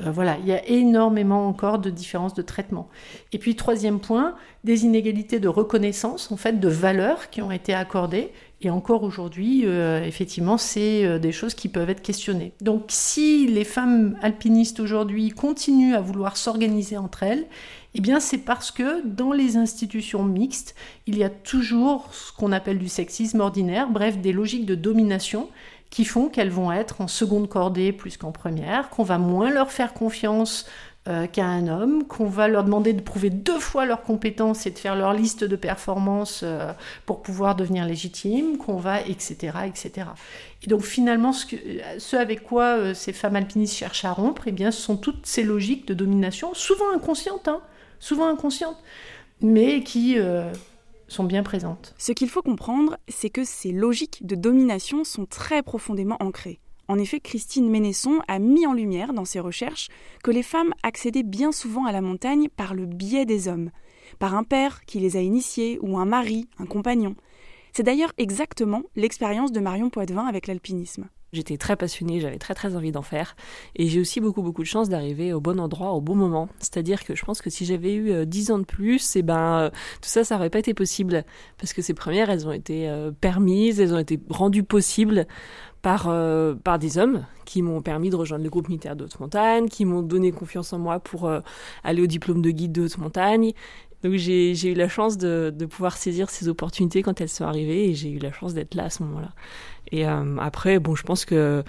euh, 0.00 0.10
voilà, 0.10 0.38
il 0.40 0.46
y 0.46 0.52
a 0.52 0.66
énormément 0.68 1.46
encore 1.46 1.78
de 1.78 1.90
différences 1.90 2.34
de 2.34 2.42
traitement. 2.42 2.88
Et 3.32 3.38
puis 3.38 3.56
troisième 3.56 4.00
point, 4.00 4.34
des 4.64 4.84
inégalités 4.84 5.40
de 5.40 5.48
reconnaissance, 5.48 6.30
en 6.32 6.36
fait, 6.36 6.60
de 6.60 6.68
valeurs 6.68 7.30
qui 7.30 7.42
ont 7.42 7.50
été 7.50 7.74
accordées. 7.74 8.30
Et 8.62 8.68
encore 8.68 9.04
aujourd'hui, 9.04 9.62
euh, 9.64 10.04
effectivement, 10.04 10.58
c'est 10.58 11.04
euh, 11.04 11.18
des 11.18 11.32
choses 11.32 11.54
qui 11.54 11.68
peuvent 11.68 11.88
être 11.88 12.02
questionnées. 12.02 12.52
Donc 12.60 12.84
si 12.88 13.46
les 13.46 13.64
femmes 13.64 14.18
alpinistes 14.20 14.80
aujourd'hui 14.80 15.30
continuent 15.30 15.94
à 15.94 16.00
vouloir 16.00 16.36
s'organiser 16.36 16.98
entre 16.98 17.22
elles, 17.22 17.46
eh 17.94 18.00
bien 18.00 18.20
c'est 18.20 18.38
parce 18.38 18.70
que 18.70 19.04
dans 19.06 19.32
les 19.32 19.56
institutions 19.56 20.22
mixtes, 20.24 20.74
il 21.06 21.16
y 21.16 21.24
a 21.24 21.30
toujours 21.30 22.12
ce 22.12 22.32
qu'on 22.32 22.52
appelle 22.52 22.78
du 22.78 22.88
sexisme 22.88 23.40
ordinaire, 23.40 23.88
bref, 23.90 24.18
des 24.18 24.32
logiques 24.32 24.66
de 24.66 24.74
domination 24.74 25.48
qui 25.90 26.04
font 26.04 26.28
qu'elles 26.28 26.50
vont 26.50 26.72
être 26.72 27.00
en 27.00 27.08
seconde 27.08 27.48
cordée 27.48 27.92
plus 27.92 28.16
qu'en 28.16 28.32
première, 28.32 28.90
qu'on 28.90 29.02
va 29.02 29.18
moins 29.18 29.50
leur 29.50 29.72
faire 29.72 29.92
confiance 29.92 30.66
euh, 31.08 31.26
qu'à 31.26 31.46
un 31.46 31.66
homme, 31.66 32.06
qu'on 32.06 32.26
va 32.26 32.46
leur 32.46 32.62
demander 32.62 32.92
de 32.92 33.00
prouver 33.00 33.30
deux 33.30 33.58
fois 33.58 33.86
leurs 33.86 34.02
compétences 34.02 34.66
et 34.66 34.70
de 34.70 34.78
faire 34.78 34.94
leur 34.94 35.14
liste 35.14 35.44
de 35.44 35.56
performances 35.56 36.42
euh, 36.44 36.72
pour 37.06 37.22
pouvoir 37.22 37.56
devenir 37.56 37.86
légitime, 37.86 38.58
qu'on 38.58 38.76
va, 38.76 39.00
etc., 39.00 39.52
etc. 39.66 40.08
Et 40.62 40.66
donc 40.66 40.82
finalement, 40.82 41.32
ce, 41.32 42.16
avec 42.16 42.42
quoi 42.42 42.76
euh, 42.76 42.92
ces 42.92 43.14
femmes 43.14 43.36
alpinistes 43.36 43.76
cherchent 43.76 44.04
à 44.04 44.12
rompre, 44.12 44.42
eh 44.46 44.52
bien, 44.52 44.70
ce 44.70 44.82
sont 44.82 44.98
toutes 44.98 45.24
ces 45.24 45.42
logiques 45.42 45.88
de 45.88 45.94
domination, 45.94 46.52
souvent 46.52 46.92
inconscientes, 46.94 47.48
hein, 47.48 47.62
souvent 47.98 48.28
inconscientes, 48.28 48.78
mais 49.40 49.82
qui 49.82 50.18
sont 51.10 51.24
bien 51.24 51.42
présentes. 51.42 51.94
Ce 51.98 52.12
qu'il 52.12 52.28
faut 52.28 52.42
comprendre, 52.42 52.96
c'est 53.08 53.30
que 53.30 53.44
ces 53.44 53.72
logiques 53.72 54.24
de 54.26 54.36
domination 54.36 55.04
sont 55.04 55.26
très 55.26 55.62
profondément 55.62 56.16
ancrées. 56.20 56.60
En 56.88 56.98
effet, 56.98 57.20
Christine 57.20 57.70
Ménesson 57.70 58.20
a 58.26 58.38
mis 58.38 58.66
en 58.66 58.72
lumière 58.72 59.12
dans 59.12 59.24
ses 59.24 59.40
recherches 59.40 59.88
que 60.24 60.30
les 60.30 60.42
femmes 60.42 60.72
accédaient 60.82 61.22
bien 61.22 61.52
souvent 61.52 61.84
à 61.84 61.92
la 61.92 62.00
montagne 62.00 62.48
par 62.48 62.74
le 62.74 62.86
biais 62.86 63.26
des 63.26 63.46
hommes, 63.46 63.70
par 64.18 64.34
un 64.34 64.42
père 64.42 64.84
qui 64.86 64.98
les 64.98 65.16
a 65.16 65.20
initiées 65.20 65.78
ou 65.82 65.98
un 65.98 66.04
mari, 66.04 66.48
un 66.58 66.66
compagnon. 66.66 67.14
C'est 67.72 67.84
d'ailleurs 67.84 68.12
exactement 68.18 68.82
l'expérience 68.96 69.52
de 69.52 69.60
Marion 69.60 69.90
Poitvin 69.90 70.26
avec 70.26 70.48
l'alpinisme. 70.48 71.08
J'étais 71.32 71.56
très 71.58 71.76
passionnée, 71.76 72.18
j'avais 72.18 72.38
très 72.38 72.54
très 72.54 72.74
envie 72.74 72.90
d'en 72.90 73.02
faire. 73.02 73.36
Et 73.76 73.86
j'ai 73.86 74.00
aussi 74.00 74.20
beaucoup 74.20 74.42
beaucoup 74.42 74.62
de 74.62 74.66
chance 74.66 74.88
d'arriver 74.88 75.32
au 75.32 75.40
bon 75.40 75.60
endroit 75.60 75.92
au 75.92 76.00
bon 76.00 76.16
moment. 76.16 76.48
C'est-à-dire 76.58 77.04
que 77.04 77.14
je 77.14 77.24
pense 77.24 77.40
que 77.40 77.50
si 77.50 77.64
j'avais 77.64 77.94
eu 77.94 78.26
10 78.26 78.50
euh, 78.50 78.54
ans 78.54 78.58
de 78.58 78.64
plus, 78.64 79.14
eh 79.14 79.22
ben, 79.22 79.58
euh, 79.58 79.70
tout 79.70 80.08
ça, 80.08 80.24
ça 80.24 80.34
n'aurait 80.34 80.50
pas 80.50 80.58
été 80.58 80.74
possible. 80.74 81.24
Parce 81.56 81.72
que 81.72 81.82
ces 81.82 81.94
premières, 81.94 82.30
elles 82.30 82.48
ont 82.48 82.52
été 82.52 82.88
euh, 82.88 83.12
permises, 83.12 83.80
elles 83.80 83.94
ont 83.94 83.98
été 83.98 84.18
rendues 84.28 84.64
possibles 84.64 85.26
par, 85.82 86.14
par 86.62 86.78
des 86.78 86.98
hommes 86.98 87.24
qui 87.46 87.62
m'ont 87.62 87.80
permis 87.80 88.10
de 88.10 88.16
rejoindre 88.16 88.44
le 88.44 88.50
groupe 88.50 88.68
militaire 88.68 88.96
de 88.96 89.04
haute 89.04 89.18
montagne, 89.18 89.66
qui 89.66 89.86
m'ont 89.86 90.02
donné 90.02 90.30
confiance 90.30 90.74
en 90.74 90.78
moi 90.78 91.00
pour 91.00 91.30
aller 91.84 92.02
au 92.02 92.06
diplôme 92.06 92.42
de 92.42 92.50
guide 92.50 92.72
de 92.72 92.82
haute 92.82 92.98
montagne. 92.98 93.52
Donc 94.02 94.14
j'ai 94.14 94.70
eu 94.70 94.74
la 94.74 94.88
chance 94.88 95.16
de, 95.16 95.52
de 95.54 95.66
pouvoir 95.66 95.96
saisir 95.96 96.28
ces 96.28 96.48
opportunités 96.48 97.02
quand 97.02 97.20
elles 97.20 97.30
sont 97.30 97.44
arrivées 97.44 97.88
et 97.88 97.94
j'ai 97.94 98.10
eu 98.10 98.18
la 98.18 98.32
chance 98.32 98.52
d'être 98.52 98.74
là 98.74 98.84
à 98.84 98.90
ce 98.90 99.02
moment-là. 99.04 99.32
Et 99.92 100.06
euh, 100.06 100.36
après, 100.38 100.78
bon, 100.78 100.94
je 100.94 101.02
pense 101.02 101.24
que 101.24 101.62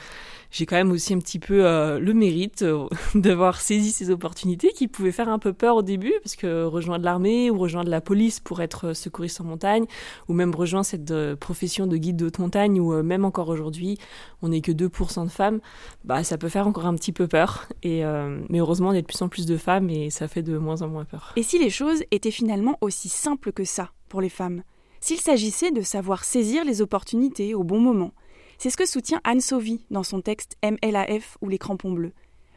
j'ai 0.52 0.66
quand 0.66 0.76
même 0.76 0.92
aussi 0.92 1.14
un 1.14 1.20
petit 1.20 1.40
peu 1.40 1.66
euh, 1.66 1.98
le 1.98 2.14
mérite 2.14 2.62
euh, 2.62 2.88
d'avoir 3.16 3.62
saisi 3.62 3.92
ces 3.92 4.10
opportunités 4.10 4.74
qui 4.74 4.88
pouvaient 4.88 5.14
faire 5.14 5.30
un 5.30 5.40
peu 5.40 5.54
peur 5.54 5.78
au 5.78 5.82
début, 5.82 6.14
parce 6.24 6.36
que 6.36 6.66
rejoindre 6.66 7.06
l'armée 7.06 7.50
ou 7.50 7.58
rejoindre 7.58 7.90
la 7.90 8.02
police 8.02 8.40
pour 8.40 8.62
être 8.62 8.94
secouriste 8.94 9.42
en 9.42 9.46
montagne, 9.46 9.86
ou 10.28 10.34
même 10.34 10.54
rejoindre 10.54 10.86
cette 10.86 11.14
profession 11.36 11.88
de 11.88 11.98
guide 11.98 12.18
de 12.18 12.26
haute 12.26 12.40
montagne, 12.40 12.80
où 12.80 13.02
même 13.02 13.26
encore 13.26 13.50
aujourd'hui, 13.50 13.98
on 14.42 14.50
n'est 14.50 14.62
que 14.62 14.72
2% 14.72 15.26
de 15.26 15.32
femmes, 15.32 15.60
bah 16.04 16.24
ça 16.24 16.38
peut 16.38 16.50
faire 16.50 16.68
encore 16.68 16.86
un 16.86 16.96
petit 16.96 17.14
peu 17.14 17.28
peur. 17.28 17.68
Et, 17.84 18.04
mais 18.50 18.60
heureusement, 18.60 18.90
on 18.90 18.94
est 18.94 19.02
de 19.02 19.08
plus 19.08 19.22
en 19.22 19.30
plus 19.30 19.46
de 19.46 19.58
femmes 19.58 19.90
et 19.90 20.10
ça 20.10 20.28
fait 20.28 20.44
de 20.44 20.58
moins 20.58 20.82
en 20.82 20.88
moins 20.88 21.06
peur. 21.06 21.34
Et 21.36 21.44
si 21.44 21.60
les 21.60 21.70
choses 21.70 22.04
étaient 22.12 22.32
finalement 22.32 22.78
aussi 22.82 23.10
simples 23.10 23.52
que 23.52 23.64
ça 23.64 23.92
pour 24.10 24.22
les 24.22 24.30
femmes? 24.30 24.64
S'il 25.02 25.20
s'agissait 25.20 25.72
de 25.72 25.82
savoir 25.82 26.24
saisir 26.24 26.64
les 26.64 26.82
opportunités 26.82 27.54
au 27.54 27.64
bon 27.64 27.80
moment. 27.80 28.14
C'est 28.58 28.70
ce 28.70 28.78
que 28.78 28.88
soutient 28.88 29.20
Anne 29.24 29.42
Sauvy 29.42 29.84
dans 29.90 30.04
son 30.04 30.22
texte 30.22 30.56
MLAF 30.64 31.38
ou 31.42 31.50
les 31.50 31.58
crampons 31.58 31.92
bleus. 31.92 32.14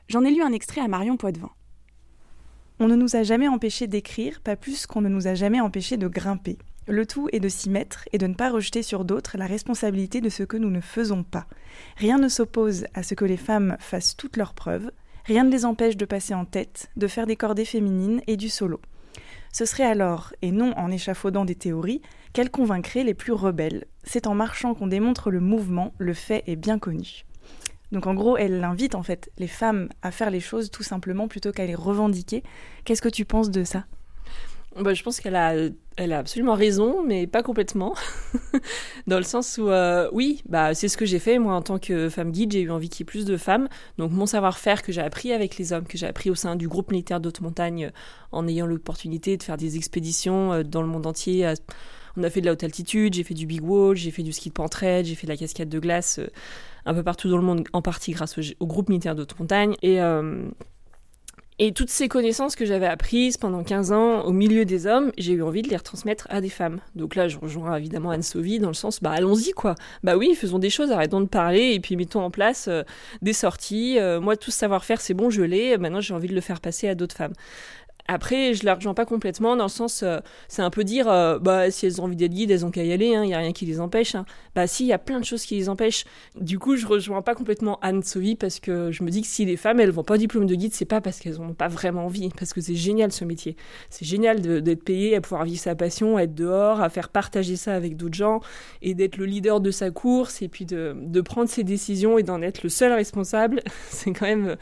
J'en 0.09 0.23
ai 0.23 0.31
lu 0.31 0.43
un 0.43 0.53
extrait 0.53 0.83
à 0.83 0.89
Marion 0.89 1.17
Poitvin. 1.17 1.51
On 2.79 2.89
ne 2.89 2.97
nous 2.97 3.17
a 3.17 3.23
jamais 3.23 3.49
empêché 3.49 3.87
d'écrire, 3.87 4.41
pas 4.41 4.57
plus 4.57 4.87
qu'on 4.87 5.01
ne 5.01 5.09
nous 5.09 5.27
a 5.27 5.35
jamais 5.35 5.61
empêché 5.61 5.97
de 5.97 6.07
grimper. 6.07 6.59
Le 6.87 7.07
tout 7.07 7.29
est 7.33 7.41
de 7.41 7.49
s'y 7.49 7.71
mettre 7.71 8.07
et 8.13 8.19
de 8.19 8.27
ne 8.27 8.35
pas 8.35 8.51
rejeter 8.51 8.83
sur 8.83 9.07
d'autres 9.07 9.39
la 9.39 9.47
responsabilité 9.47 10.21
de 10.21 10.29
ce 10.29 10.43
que 10.43 10.59
nous 10.59 10.71
ne 10.71 10.83
faisons 10.83 11.23
pas. 11.23 11.47
Rien 11.97 12.19
ne 12.19 12.29
s'oppose 12.29 12.85
à 12.93 13.03
ce 13.03 13.15
que 13.15 13.25
les 13.25 13.39
femmes 13.39 13.77
fassent 13.81 14.17
toutes 14.17 14.37
leurs 14.37 14.53
preuves, 14.53 14.91
rien 15.25 15.45
ne 15.45 15.51
les 15.51 15.65
empêche 15.65 15.97
de 15.97 16.05
passer 16.05 16.35
en 16.35 16.45
tête, 16.45 16.91
de 16.97 17.07
faire 17.07 17.27
des 17.27 17.37
cordées 17.37 17.65
féminines 17.65 18.21
et 18.27 18.37
du 18.37 18.51
solo. 18.51 18.81
Ce 19.55 19.67
serait 19.67 19.85
alors, 19.85 20.33
et 20.43 20.51
non 20.51 20.77
en 20.77 20.91
échafaudant 20.91 21.45
des 21.45 21.55
théories, 21.55 22.03
qu'elle 22.33 22.51
convaincrait 22.51 23.05
les 23.05 23.15
plus 23.15 23.33
rebelles. 23.33 23.85
C'est 24.03 24.27
en 24.27 24.35
marchant 24.35 24.75
qu'on 24.75 24.89
démontre 24.89 25.31
le 25.31 25.39
mouvement, 25.39 25.95
le 25.99 26.13
fait 26.13 26.43
est 26.49 26.57
bien 26.57 26.81
connu. 26.81 27.25
Donc 27.93 28.09
en 28.09 28.15
gros, 28.15 28.37
elle 28.37 28.65
invite 28.65 28.97
en 28.97 29.05
fait 29.05 29.31
les 29.39 29.47
femmes 29.47 29.91
à 30.03 30.11
faire 30.11 30.31
les 30.31 30.41
choses 30.41 30.73
tout 30.73 30.83
simplement 30.83 31.29
plutôt 31.29 31.53
qu'à 31.53 31.67
les 31.67 31.77
revendiquer. 31.77 32.43
Qu'est-ce 32.85 33.01
que 33.01 33.09
tu 33.09 33.25
penses 33.25 33.49
de 33.49 33.63
ça? 33.63 33.85
Bah, 34.81 34.95
je 34.95 35.03
pense 35.03 35.21
qu'elle 35.21 35.37
a, 35.37 35.55
elle 35.97 36.13
a 36.13 36.19
absolument 36.19 36.55
raison, 36.55 37.05
mais 37.05 37.27
pas 37.27 37.43
complètement. 37.43 37.95
Dans 39.07 39.19
le 39.19 39.23
sens 39.23 39.59
où, 39.59 39.69
euh, 39.69 40.09
oui, 40.13 40.43
bah, 40.49 40.75
c'est 40.75 40.89
ce 40.89 40.97
que 40.97 41.07
j'ai 41.07 41.19
fait. 41.19 41.39
Moi, 41.39 41.55
en 41.55 41.63
tant 41.63 41.79
que 41.79 42.09
femme 42.09 42.33
guide, 42.33 42.53
j'ai 42.53 42.63
eu 42.63 42.71
envie 42.71 42.89
qu'il 42.89 43.01
y 43.01 43.05
ait 43.05 43.07
plus 43.07 43.25
de 43.25 43.37
femmes. 43.37 43.69
Donc, 43.99 44.11
mon 44.11 44.27
savoir-faire 44.27 44.83
que 44.83 44.91
j'ai 44.91 45.01
appris 45.01 45.33
avec 45.33 45.57
les 45.59 45.73
hommes, 45.73 45.87
que 45.87 45.97
j'ai 45.97 46.07
appris 46.07 46.31
au 46.31 46.35
sein 46.35 46.57
du 46.57 46.69
groupe 46.69 46.91
militaire 46.91 47.21
d'haute 47.21 47.41
montagne, 47.41 47.87
euh, 47.87 47.91
en 48.33 48.49
ayant 48.49 48.67
l'opportunité 48.67 49.37
de 49.37 49.43
faire 49.43 49.57
des 49.57 49.77
expéditions 49.77 50.53
euh, 50.53 50.63
dans 50.65 50.83
le 50.83 50.89
monde 50.89 51.07
entier. 51.07 51.53
On 52.17 52.23
a 52.23 52.31
fait 52.31 52.41
de 52.41 52.47
la 52.47 52.53
haute 52.53 52.65
altitude, 52.65 53.15
j'ai 53.15 53.25
fait 53.25 53.35
du 53.35 53.47
big 53.47 53.63
wall, 53.63 53.97
j'ai 53.97 54.11
fait 54.11 54.23
du 54.23 54.33
ski 54.33 54.49
de 54.49 54.55
pentraide, 54.55 55.05
j'ai 55.07 55.15
fait 55.15 55.27
de 55.27 55.33
la 55.33 55.37
cascade 55.37 55.69
de 55.69 55.79
glace 55.79 56.21
un 56.87 56.95
peu 56.95 57.03
partout 57.03 57.29
dans 57.29 57.39
le 57.39 57.43
monde, 57.43 57.65
en 57.73 57.83
partie 57.83 58.13
grâce 58.13 58.39
au, 58.39 58.67
groupe 58.67 58.89
militaire 58.89 59.15
d'haute 59.15 59.39
montagne. 59.39 59.75
Et 59.83 59.99
et 61.61 61.73
toutes 61.73 61.91
ces 61.91 62.09
connaissances 62.09 62.57
que 62.57 62.65
j'avais 62.65 62.87
apprises 62.87 63.37
pendant 63.37 63.63
15 63.63 63.93
ans 63.93 64.23
au 64.23 64.33
milieu 64.33 64.65
des 64.65 64.89
hommes, 64.89 65.13
j'ai 65.17 65.35
eu 65.35 65.43
envie 65.43 65.63
de 65.63 65.69
les 65.69 65.77
retransmettre 65.77 66.27
à 66.29 66.41
des 66.41 66.49
femmes. 66.49 66.81
Donc 66.97 67.15
là, 67.15 67.29
je 67.29 67.39
rejoins 67.39 67.77
évidemment 67.77 68.11
Anne 68.11 68.23
Sauvy 68.23 68.59
dans 68.59 68.69
le 68.69 68.75
sens, 68.75 69.01
bah 69.01 69.13
allons-y 69.13 69.53
quoi. 69.53 69.77
Bah 70.03 70.17
oui, 70.17 70.35
faisons 70.35 70.59
des 70.59 70.71
choses, 70.71 70.91
arrêtons 70.91 71.21
de 71.21 71.27
parler 71.27 71.73
et 71.73 71.81
puis 71.81 71.95
mettons 71.95 72.23
en 72.23 72.31
place 72.31 72.67
euh, 72.67 72.83
des 73.23 73.33
sorties. 73.33 74.01
Euh, 74.01 74.21
moi, 74.21 74.37
tout 74.37 74.51
ce 74.51 74.59
savoir-faire, 74.59 75.01
c'est 75.01 75.15
bon, 75.15 75.31
je 75.31 75.43
l'ai. 75.43 75.79
Maintenant, 75.79 76.01
j'ai 76.01 76.13
envie 76.13 76.29
de 76.29 76.35
le 76.35 76.41
faire 76.41 76.61
passer 76.61 76.89
à 76.89 76.97
d'autres 76.97 77.17
femmes. 77.17 77.35
Après, 78.07 78.53
je 78.53 78.67
la 78.67 78.75
rejoins 78.75 78.93
pas 78.93 79.07
complètement 79.07 79.57
dans 79.57 79.65
le 79.65 79.71
sens, 79.71 80.03
euh, 80.03 80.19
c'est 80.49 80.61
un 80.61 80.69
peu 80.69 80.85
dire, 80.85 81.09
euh, 81.09 81.39
bah 81.39 81.71
si 81.71 81.87
elles 81.87 82.03
ont 82.03 82.05
envie 82.05 82.17
d'être 82.17 82.33
guides, 82.33 82.51
elles 82.51 82.67
ont 82.67 82.71
qu'à 82.71 82.85
y 82.85 82.93
aller, 82.93 83.07
il 83.07 83.15
hein, 83.15 83.25
y 83.25 83.33
a 83.33 83.39
rien 83.39 83.53
qui 83.53 83.65
les 83.65 83.81
empêche. 83.81 84.15
Hein. 84.15 84.27
Bah 84.55 84.67
si, 84.67 84.85
il 84.85 84.89
y 84.89 84.93
a 84.93 84.99
plein 84.99 85.21
de 85.21 85.25
choses 85.25 85.47
qui 85.47 85.55
les 85.57 85.71
empêchent. 85.71 86.05
Du 86.39 86.59
coup, 86.59 86.77
je 86.77 86.87
rejoins 86.87 87.23
pas 87.23 87.35
complètement 87.35 87.79
Anne 87.81 88.03
Sovi 88.03 88.37
parce 88.37 88.61
que 88.61 88.93
je 88.93 89.03
me 89.05 89.11
dis 89.11 89.23
que 89.23 89.27
si 89.27 89.47
les 89.47 89.57
femmes 89.57 89.81
elles 89.81 89.91
vont 89.91 90.05
pas 90.05 90.15
au 90.15 90.19
diplôme 90.19 90.45
de 90.45 90.55
guide, 90.55 90.75
c'est 90.75 90.85
pas 90.85 91.01
parce 91.01 91.19
qu'elles 91.19 91.41
ont 91.41 91.55
pas 91.55 91.69
vraiment 91.69 92.05
envie, 92.05 92.29
parce 92.29 92.53
que 92.53 92.61
c'est 92.61 92.75
génial 92.75 93.11
ce 93.11 93.25
métier. 93.25 93.57
C'est 93.89 94.05
génial 94.05 94.43
d'être 94.43 94.85
payé 94.85 95.17
à 95.17 95.23
pouvoir 95.23 95.45
vivre 95.45 95.61
sa 95.61 95.75
passion, 95.75 96.19
à 96.19 96.25
être 96.25 96.35
dehors, 96.35 96.83
à 96.83 96.91
faire 96.91 97.09
partager 97.09 97.57
ça 97.57 97.75
avec 97.75 97.97
d'autres 97.97 98.15
gens 98.15 98.41
et 98.83 98.93
d'être 98.93 99.17
le 99.17 99.25
leader 99.25 99.63
de 99.63 99.71
sa 99.71 99.91
course 99.91 100.43
et 100.43 100.49
puis 100.49 100.67
de, 100.67 100.95
prendre 101.23 101.49
ses 101.49 101.65
décisions 101.65 102.19
et 102.19 102.23
d'en 102.23 102.43
être 102.43 102.63
le 102.63 102.69
seul 102.69 102.93
responsable. 102.93 103.63
c'est 103.89 104.13
quand 104.13 104.27
même, 104.27 104.57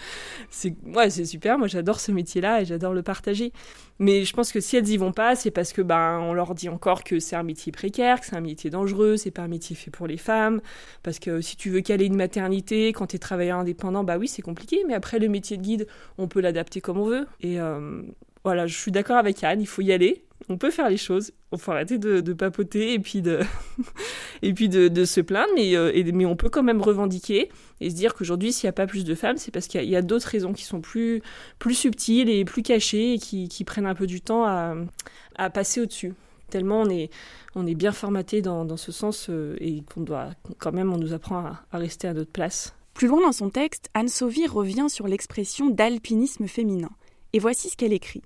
c'est 0.48 0.76
ouais, 0.94 1.10
c'est 1.10 1.24
super. 1.24 1.58
Moi, 1.58 1.66
j'adore 1.66 1.98
ce 1.98 2.12
métier-là 2.12 2.60
et 2.60 2.64
j'adore 2.64 2.94
le 2.94 3.02
partager. 3.02 3.31
Mais 3.98 4.24
je 4.24 4.32
pense 4.32 4.50
que 4.52 4.60
si 4.60 4.76
elles 4.76 4.88
y 4.88 4.96
vont 4.96 5.12
pas, 5.12 5.36
c'est 5.36 5.50
parce 5.50 5.72
que 5.72 5.82
ben 5.82 6.18
on 6.20 6.32
leur 6.32 6.54
dit 6.54 6.68
encore 6.68 7.04
que 7.04 7.20
c'est 7.20 7.36
un 7.36 7.42
métier 7.42 7.70
précaire, 7.70 8.20
que 8.20 8.26
c'est 8.26 8.36
un 8.36 8.40
métier 8.40 8.68
dangereux, 8.68 9.16
c'est 9.16 9.30
pas 9.30 9.42
un 9.42 9.48
métier 9.48 9.76
fait 9.76 9.90
pour 9.90 10.06
les 10.06 10.16
femmes. 10.16 10.60
Parce 11.02 11.18
que 11.18 11.40
si 11.40 11.56
tu 11.56 11.70
veux 11.70 11.82
caler 11.82 12.06
une 12.06 12.16
maternité 12.16 12.92
quand 12.92 13.06
tu 13.06 13.16
es 13.16 13.18
travailleur 13.18 13.58
indépendant, 13.58 14.02
bah 14.02 14.18
oui 14.18 14.28
c'est 14.28 14.42
compliqué. 14.42 14.82
Mais 14.88 14.94
après 14.94 15.18
le 15.18 15.28
métier 15.28 15.56
de 15.56 15.62
guide, 15.62 15.86
on 16.18 16.26
peut 16.26 16.40
l'adapter 16.40 16.80
comme 16.80 16.98
on 16.98 17.06
veut. 17.06 17.26
Et 17.40 17.60
euh, 17.60 18.02
voilà, 18.44 18.66
je 18.66 18.76
suis 18.76 18.90
d'accord 18.90 19.18
avec 19.18 19.44
Anne, 19.44 19.60
il 19.60 19.68
faut 19.68 19.82
y 19.82 19.92
aller 19.92 20.24
on 20.48 20.56
peut 20.58 20.70
faire 20.70 20.88
les 20.88 20.96
choses. 20.96 21.32
Il 21.52 21.58
faut 21.58 21.72
arrêter 21.72 21.98
de, 21.98 22.32
papoter 22.32 22.94
et 22.94 22.98
puis 22.98 23.22
de, 23.22 23.40
et 24.42 24.52
puis 24.52 24.68
de, 24.68 25.04
se 25.04 25.20
plaindre, 25.20 25.50
mais, 25.54 25.76
euh, 25.76 25.92
mais 26.12 26.24
on 26.24 26.36
peut 26.36 26.48
quand 26.48 26.62
même 26.62 26.80
revendiquer 26.80 27.50
et 27.80 27.90
se 27.90 27.94
dire 27.94 28.14
qu'aujourd'hui, 28.14 28.52
s'il 28.52 28.66
n'y 28.66 28.70
a 28.70 28.74
pas 28.74 28.86
plus 28.86 29.04
de 29.04 29.14
femmes, 29.14 29.36
c'est 29.36 29.50
parce 29.50 29.66
qu'il 29.66 29.84
y 29.84 29.96
a, 29.96 30.02
d'autres 30.02 30.28
raisons 30.28 30.52
qui 30.52 30.64
sont 30.64 30.80
plus, 30.80 31.22
plus 31.58 31.74
subtiles 31.74 32.28
et 32.28 32.44
plus 32.44 32.62
cachées 32.62 33.14
et 33.14 33.18
qui, 33.18 33.64
prennent 33.64 33.86
un 33.86 33.94
peu 33.94 34.06
du 34.06 34.20
temps 34.20 34.44
à, 34.44 35.50
passer 35.50 35.80
au-dessus. 35.80 36.14
Tellement 36.50 36.82
on 36.82 36.90
est, 36.90 37.10
on 37.54 37.66
est 37.66 37.74
bien 37.74 37.92
formaté 37.92 38.42
dans, 38.42 38.76
ce 38.76 38.92
sens 38.92 39.28
euh, 39.30 39.56
et 39.58 39.82
qu'on 39.82 40.02
doit 40.02 40.30
quand 40.58 40.72
même, 40.72 40.92
on 40.92 40.98
nous 40.98 41.14
apprend 41.14 41.38
à, 41.38 41.62
à 41.72 41.78
rester 41.78 42.08
à 42.08 42.14
notre 42.14 42.30
place. 42.30 42.74
Plus 42.92 43.08
loin 43.08 43.22
dans 43.22 43.32
son 43.32 43.48
texte, 43.48 43.88
Anne 43.94 44.08
Sauvy 44.08 44.46
revient 44.46 44.88
sur 44.88 45.08
l'expression 45.08 45.70
d'alpinisme 45.70 46.46
féminin. 46.46 46.90
Et 47.32 47.38
voici 47.38 47.70
ce 47.70 47.76
qu'elle 47.76 47.94
écrit. 47.94 48.22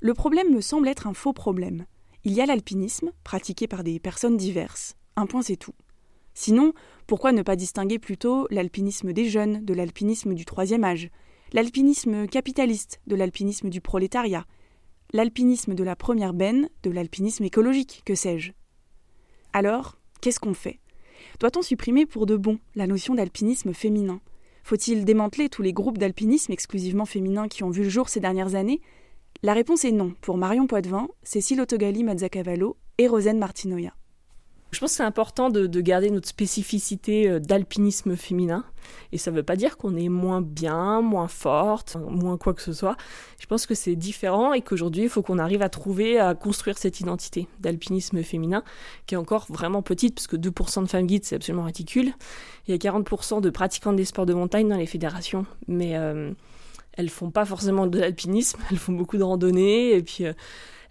Le 0.00 0.14
problème 0.14 0.54
me 0.54 0.60
semble 0.60 0.86
être 0.86 1.08
un 1.08 1.12
faux 1.12 1.32
problème. 1.32 1.84
Il 2.22 2.32
y 2.32 2.40
a 2.40 2.46
l'alpinisme, 2.46 3.10
pratiqué 3.24 3.66
par 3.66 3.82
des 3.82 3.98
personnes 3.98 4.36
diverses. 4.36 4.94
Un 5.16 5.26
point 5.26 5.42
c'est 5.42 5.56
tout. 5.56 5.74
Sinon, 6.34 6.72
pourquoi 7.08 7.32
ne 7.32 7.42
pas 7.42 7.56
distinguer 7.56 7.98
plutôt 7.98 8.46
l'alpinisme 8.50 9.12
des 9.12 9.28
jeunes 9.28 9.64
de 9.64 9.74
l'alpinisme 9.74 10.34
du 10.34 10.44
troisième 10.44 10.84
âge, 10.84 11.10
l'alpinisme 11.52 12.28
capitaliste 12.28 13.00
de 13.08 13.16
l'alpinisme 13.16 13.70
du 13.70 13.80
prolétariat, 13.80 14.46
l'alpinisme 15.12 15.74
de 15.74 15.82
la 15.82 15.96
première 15.96 16.32
benne 16.32 16.68
de 16.84 16.90
l'alpinisme 16.90 17.42
écologique, 17.42 18.02
que 18.04 18.14
sais-je? 18.14 18.52
Alors, 19.52 19.96
qu'est-ce 20.20 20.38
qu'on 20.38 20.54
fait? 20.54 20.78
Doit-on 21.40 21.62
supprimer 21.62 22.06
pour 22.06 22.26
de 22.26 22.36
bon 22.36 22.60
la 22.76 22.86
notion 22.86 23.16
d'alpinisme 23.16 23.74
féminin? 23.74 24.20
Faut-il 24.62 25.04
démanteler 25.04 25.48
tous 25.48 25.62
les 25.62 25.72
groupes 25.72 25.98
d'alpinisme 25.98 26.52
exclusivement 26.52 27.06
féminins 27.06 27.48
qui 27.48 27.64
ont 27.64 27.70
vu 27.70 27.82
le 27.82 27.88
jour 27.88 28.08
ces 28.08 28.20
dernières 28.20 28.54
années? 28.54 28.80
La 29.42 29.52
réponse 29.52 29.84
est 29.84 29.92
non 29.92 30.14
pour 30.20 30.36
Marion 30.36 30.66
Poitvin, 30.66 31.08
Cécile 31.22 31.60
Autogali 31.60 32.02
Mazzacavallo 32.02 32.76
et 32.98 33.06
Rosane 33.06 33.38
Martinoya. 33.38 33.92
Je 34.70 34.80
pense 34.80 34.90
que 34.90 34.96
c'est 34.96 35.04
important 35.04 35.48
de, 35.48 35.80
garder 35.80 36.10
notre 36.10 36.28
spécificité 36.28 37.28
euh, 37.28 37.38
d'alpinisme 37.38 38.16
féminin. 38.16 38.64
Et 39.12 39.18
ça 39.18 39.30
ne 39.30 39.36
veut 39.36 39.42
pas 39.42 39.56
dire 39.56 39.76
qu'on 39.78 39.96
est 39.96 40.08
moins 40.08 40.42
bien, 40.42 41.00
moins 41.00 41.28
forte, 41.28 41.96
moins 41.96 42.36
quoi 42.36 42.52
que 42.52 42.60
ce 42.60 42.72
soit. 42.72 42.96
Je 43.40 43.46
pense 43.46 43.64
que 43.64 43.74
c'est 43.74 43.96
différent 43.96 44.52
et 44.52 44.60
qu'aujourd'hui, 44.60 45.04
il 45.04 45.08
faut 45.08 45.22
qu'on 45.22 45.38
arrive 45.38 45.62
à 45.62 45.68
trouver, 45.68 46.18
à 46.18 46.34
construire 46.34 46.76
cette 46.76 47.00
identité 47.00 47.48
d'alpinisme 47.60 48.22
féminin, 48.22 48.62
qui 49.06 49.14
est 49.14 49.18
encore 49.18 49.46
vraiment 49.48 49.82
petite, 49.82 50.16
puisque 50.16 50.36
2% 50.36 50.82
de 50.82 50.88
femmes 50.88 51.06
guides, 51.06 51.24
c'est 51.24 51.36
absolument 51.36 51.64
ridicule. 51.64 52.12
Il 52.66 52.72
y 52.72 52.74
a 52.74 52.90
40% 52.90 53.40
de 53.40 53.50
pratiquantes 53.50 53.96
des 53.96 54.04
sports 54.04 54.26
de 54.26 54.34
montagne 54.34 54.68
dans 54.68 54.76
les 54.76 54.86
fédérations. 54.86 55.46
Mais. 55.68 55.96
Euh, 55.96 56.32
elles 56.98 57.08
font 57.08 57.30
pas 57.30 57.44
forcément 57.44 57.86
de 57.86 57.98
l'alpinisme, 57.98 58.58
elles 58.70 58.76
font 58.76 58.92
beaucoup 58.92 59.16
de 59.16 59.22
randonnée 59.22 59.92
et 59.94 60.02
puis 60.02 60.26
euh, 60.26 60.32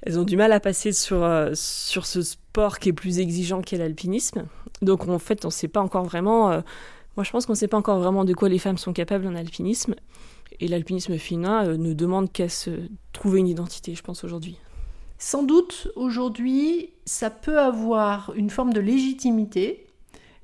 elles 0.02 0.18
ont 0.18 0.24
du 0.24 0.38
mal 0.38 0.52
à 0.54 0.60
passer 0.60 0.94
sur, 0.94 1.22
euh, 1.24 1.52
sur 1.54 2.06
ce 2.06 2.22
sport 2.22 2.80
qui 2.80 2.90
est 2.90 2.94
plus 2.94 3.20
exigeant 3.20 3.62
qu'est 3.62 3.78
l'alpinisme. 3.78 4.48
Donc 4.82 5.08
en 5.08 5.20
fait, 5.20 5.44
on 5.44 5.50
ne 5.50 5.54
sait 5.54 5.68
pas 5.68 5.82
encore 5.82 6.06
vraiment. 6.06 6.50
Euh, 6.50 6.62
moi, 7.18 7.24
je 7.24 7.32
pense 7.32 7.46
qu'on 7.46 7.54
ne 7.54 7.58
sait 7.58 7.68
pas 7.68 7.78
encore 7.78 8.00
vraiment 8.00 8.24
de 8.24 8.34
quoi 8.34 8.48
les 8.48 8.58
femmes 8.58 8.78
sont 8.78 8.94
capables 8.94 9.28
en 9.28 9.36
alpinisme. 9.36 9.96
Et 10.60 10.68
l'alpinisme 10.68 11.18
féminin 11.18 11.78
ne 11.78 11.94
demande 11.94 12.32
qu'à 12.32 12.48
se 12.48 12.72
trouver 13.12 13.40
une 13.40 13.48
identité, 13.48 13.94
je 13.94 14.02
pense, 14.02 14.24
aujourd'hui. 14.24 14.58
Sans 15.20 15.44
doute, 15.44 15.90
aujourd'hui, 15.96 16.92
ça 17.06 17.30
peut 17.30 17.60
avoir 17.60 18.32
une 18.36 18.50
forme 18.50 18.72
de 18.72 18.80
légitimité 18.80 19.88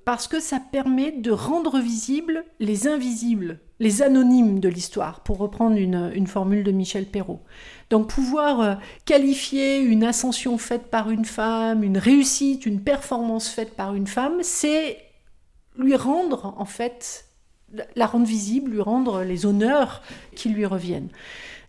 parce 0.03 0.27
que 0.27 0.39
ça 0.39 0.59
permet 0.59 1.11
de 1.11 1.31
rendre 1.31 1.79
visibles 1.79 2.43
les 2.59 2.87
invisibles, 2.87 3.59
les 3.83 4.01
anonymes 4.01 4.61
de 4.61 4.69
l'histoire, 4.69 5.19
pour 5.19 5.37
reprendre 5.37 5.75
une, 5.75 6.25
formule 6.27 6.63
de 6.63 6.71
Michel 6.71 7.05
Perrault. 7.05 7.41
Donc 7.89 8.07
pouvoir 8.07 8.61
euh, 8.61 8.75
qualifier 9.05 9.79
une 9.79 10.05
ascension 10.05 10.57
faite 10.57 10.89
par 10.89 11.09
une 11.09 11.25
femme, 11.25 11.83
une 11.83 11.97
réussite, 11.97 12.65
une 12.65 12.81
performance 12.81 13.49
faite 13.49 13.75
par 13.75 13.93
une 13.93 14.07
femme, 14.07 14.39
c'est 14.41 14.97
lui 15.77 15.97
rendre 15.97 16.55
en 16.57 16.65
fait 16.65 17.25
la 17.95 18.05
rendre 18.05 18.25
visible, 18.25 18.71
lui 18.71 18.81
rendre 18.81 19.23
les 19.23 19.45
honneurs 19.45 20.01
qui 20.33 20.47
lui 20.47 20.65
reviennent. 20.65 21.09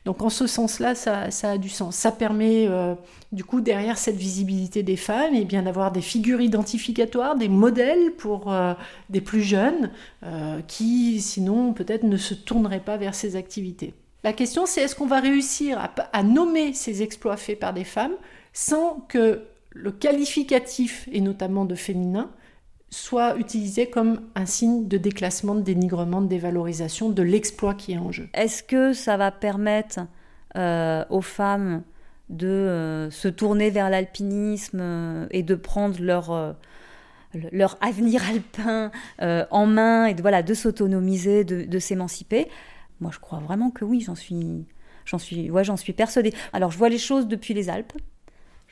Donc 0.04 0.22
en 0.22 0.28
ce 0.28 0.46
sens-là, 0.46 0.94
ça, 0.94 1.28
a 1.42 1.58
du 1.58 1.68
sens. 1.70 1.96
Ça 1.96 2.12
permet 2.12 2.66
euh, 2.68 2.94
du 3.32 3.42
coup 3.42 3.60
derrière 3.60 3.96
cette 3.96 4.16
visibilité 4.16 4.82
des 4.82 4.96
femmes, 4.96 5.34
eh 5.34 5.44
d'avoir 5.44 5.92
des 5.92 6.02
figures 6.02 6.42
identificatoires, 6.42 7.36
des 7.36 7.48
modèles 7.48 8.12
pour 8.12 8.52
euh, 8.52 8.74
des 9.08 9.22
plus 9.22 9.42
jeunes 9.42 9.90
euh, 10.24 10.60
qui 10.66 11.20
sinon 11.22 11.72
peut-être 11.72 12.02
ne 12.02 12.18
se 12.18 12.34
tourneraient 12.34 12.80
pas 12.80 12.98
vers 12.98 13.14
ces 13.14 13.36
activités. 13.36 13.94
La 14.24 14.34
question 14.34 14.66
c'est 14.66 14.82
est-ce 14.82 14.94
qu'on 14.94 15.06
va 15.06 15.20
réussir 15.20 15.90
à 16.12 16.22
nommer 16.22 16.74
ces 16.74 17.02
exploits 17.02 17.36
faits 17.36 17.58
par 17.58 17.72
des 17.72 17.84
femmes 17.84 18.14
sans 18.52 19.04
que 19.08 19.42
le 19.74 19.90
qualificatif, 19.90 21.08
et 21.12 21.20
notamment 21.20 21.64
de 21.64 21.74
féminin, 21.74 22.30
soit 22.94 23.36
utilisé 23.36 23.90
comme 23.90 24.20
un 24.34 24.46
signe 24.46 24.86
de 24.86 24.96
déclassement, 24.98 25.54
de 25.54 25.62
dénigrement, 25.62 26.22
de 26.22 26.28
dévalorisation 26.28 27.10
de 27.10 27.22
l'exploit 27.22 27.74
qui 27.74 27.92
est 27.92 27.98
en 27.98 28.12
jeu. 28.12 28.28
Est-ce 28.34 28.62
que 28.62 28.92
ça 28.92 29.16
va 29.16 29.32
permettre 29.32 30.00
euh, 30.56 31.04
aux 31.10 31.20
femmes 31.20 31.82
de 32.28 32.46
euh, 32.46 33.10
se 33.10 33.28
tourner 33.28 33.70
vers 33.70 33.90
l'alpinisme 33.90 34.78
euh, 34.80 35.26
et 35.32 35.42
de 35.42 35.56
prendre 35.56 36.00
leur, 36.00 36.56
leur 37.52 37.76
avenir 37.80 38.22
alpin 38.30 38.92
en 39.50 39.66
main 39.66 40.06
et 40.06 40.14
de, 40.14 40.22
voilà, 40.22 40.42
de 40.42 40.54
s'autonomiser, 40.54 41.44
de, 41.44 41.78
s'émanciper? 41.78 42.48
Moi, 43.00 43.10
je 43.12 43.18
crois 43.18 43.40
vraiment 43.40 43.70
que 43.70 43.84
oui, 43.84 44.02
j'en 44.02 44.14
suis, 44.14 44.66
j'en 45.04 45.18
suis, 45.18 45.50
ouais, 45.50 45.64
j'en 45.64 45.76
suis 45.76 45.92
persuadée. 45.92 46.32
Alors, 46.52 46.70
je 46.70 46.78
vois 46.78 46.88
les 46.88 46.98
choses 46.98 47.26
depuis 47.26 47.54
les 47.54 47.68
Alpes. 47.68 47.94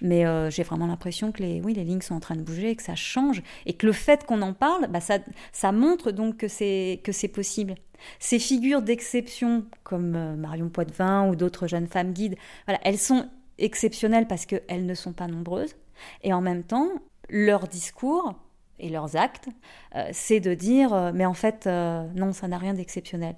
Mais 0.03 0.27
euh, 0.27 0.51
j'ai 0.51 0.65
vraiment 0.65 0.89
l'impression 0.89 1.31
que 1.31 1.43
les, 1.43 1.61
oui, 1.61 1.75
les 1.75 1.85
lignes 1.85 2.01
sont 2.01 2.17
en 2.17 2.21
train 2.21 2.35
de 2.35 2.43
bouger, 2.43 2.75
que 2.75 2.83
ça 2.83 2.97
change, 2.97 3.43
et 3.67 3.73
que 3.73 3.87
le 3.87 3.93
fait 3.93 4.27
qu'on 4.27 4.43
en 4.43 4.53
parle, 4.53 4.89
bah, 4.89 5.01
ça, 5.01 5.19
ça 5.53 5.71
montre 5.71 6.11
donc 6.11 6.37
que 6.39 6.49
c'est, 6.49 7.01
possible. 7.33 7.77
Ces 8.19 8.41
figures 8.41 8.83
d'exception, 8.83 9.65
comme 9.85 10.17
euh, 10.17 10.35
Marion 10.35 10.69
Poitvin 10.69 11.29
ou 11.29 11.37
d'autres 11.37 11.69
jeunes 11.69 11.87
femmes 11.87 12.13
guides, 12.13 12.37
voilà, 12.67 12.81
elles 12.83 12.99
sont 12.99 13.29
exceptionnelles 13.59 14.27
parce 14.27 14.45
qu'elles 14.45 14.87
ne 14.87 14.95
sont 14.95 15.13
pas 15.13 15.29
nombreuses, 15.29 15.77
et 16.25 16.33
en 16.33 16.41
même 16.41 16.65
temps, 16.65 16.89
leur 17.31 17.69
discours 17.69 18.35
et 18.81 18.89
leurs 18.89 19.15
actes, 19.15 19.49
euh, 19.95 20.09
c'est 20.13 20.41
de 20.41 20.53
dire, 20.55 21.13
mais 21.15 21.27
en 21.27 21.35
fait, 21.35 21.67
non, 21.67 22.33
ça 22.33 22.49
n'a 22.49 22.59
rien 22.59 22.75
d'exceptionnel. 22.75 23.37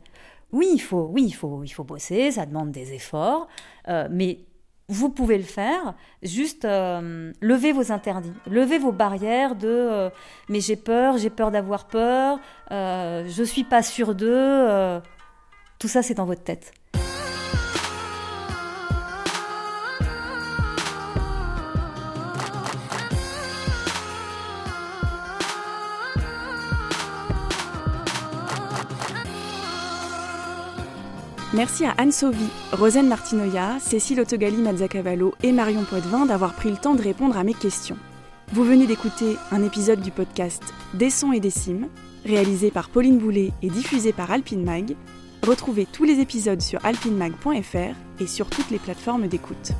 Oui, 0.50 0.70
il 0.72 0.80
faut, 0.80 1.10
oui, 1.12 1.24
il 1.26 1.32
faut, 1.32 1.62
il 1.62 1.68
faut 1.68 1.84
bosser, 1.84 2.30
ça 2.30 2.46
demande 2.46 2.70
des 2.70 2.94
efforts, 2.94 3.48
mais 3.86 4.38
vous 4.88 5.08
pouvez 5.08 5.38
le 5.38 5.44
faire, 5.44 5.94
juste 6.22 6.64
euh, 6.64 7.32
levez 7.40 7.72
vos 7.72 7.90
interdits, 7.90 8.32
levez 8.50 8.78
vos 8.78 8.92
barrières 8.92 9.56
de 9.56 9.68
euh, 9.68 10.10
mais 10.48 10.60
j'ai 10.60 10.76
peur, 10.76 11.16
j'ai 11.16 11.30
peur 11.30 11.50
d'avoir 11.50 11.86
peur, 11.86 12.38
euh, 12.70 13.26
je 13.26 13.42
suis 13.42 13.64
pas 13.64 13.82
sûr 13.82 14.14
d'eux. 14.14 15.00
tout 15.78 15.88
ça, 15.88 16.02
c'est 16.02 16.14
dans 16.14 16.26
votre 16.26 16.44
tête. 16.44 16.72
Merci 31.54 31.84
à 31.84 31.92
Anne 31.98 32.10
Sauvy, 32.10 32.48
Rosane 32.72 33.06
Martinoya, 33.06 33.78
Cécile 33.78 34.20
Autogali 34.20 34.56
Mazzacavallo 34.56 35.34
et 35.44 35.52
Marion 35.52 35.84
Poitvin 35.84 36.26
d'avoir 36.26 36.52
pris 36.54 36.68
le 36.68 36.76
temps 36.76 36.96
de 36.96 37.02
répondre 37.02 37.38
à 37.38 37.44
mes 37.44 37.54
questions. 37.54 37.96
Vous 38.52 38.64
venez 38.64 38.88
d'écouter 38.88 39.36
un 39.52 39.62
épisode 39.62 40.00
du 40.00 40.10
podcast 40.10 40.64
Des 40.94 41.10
sons 41.10 41.30
et 41.30 41.38
des 41.38 41.50
cimes, 41.50 41.86
réalisé 42.26 42.72
par 42.72 42.88
Pauline 42.88 43.18
Boulet 43.18 43.52
et 43.62 43.70
diffusé 43.70 44.12
par 44.12 44.32
Alpine 44.32 44.64
Mag. 44.64 44.96
Retrouvez 45.46 45.86
tous 45.86 46.02
les 46.02 46.18
épisodes 46.18 46.60
sur 46.60 46.84
alpinemag.fr 46.84 47.94
et 48.20 48.26
sur 48.26 48.50
toutes 48.50 48.70
les 48.72 48.80
plateformes 48.80 49.28
d'écoute. 49.28 49.70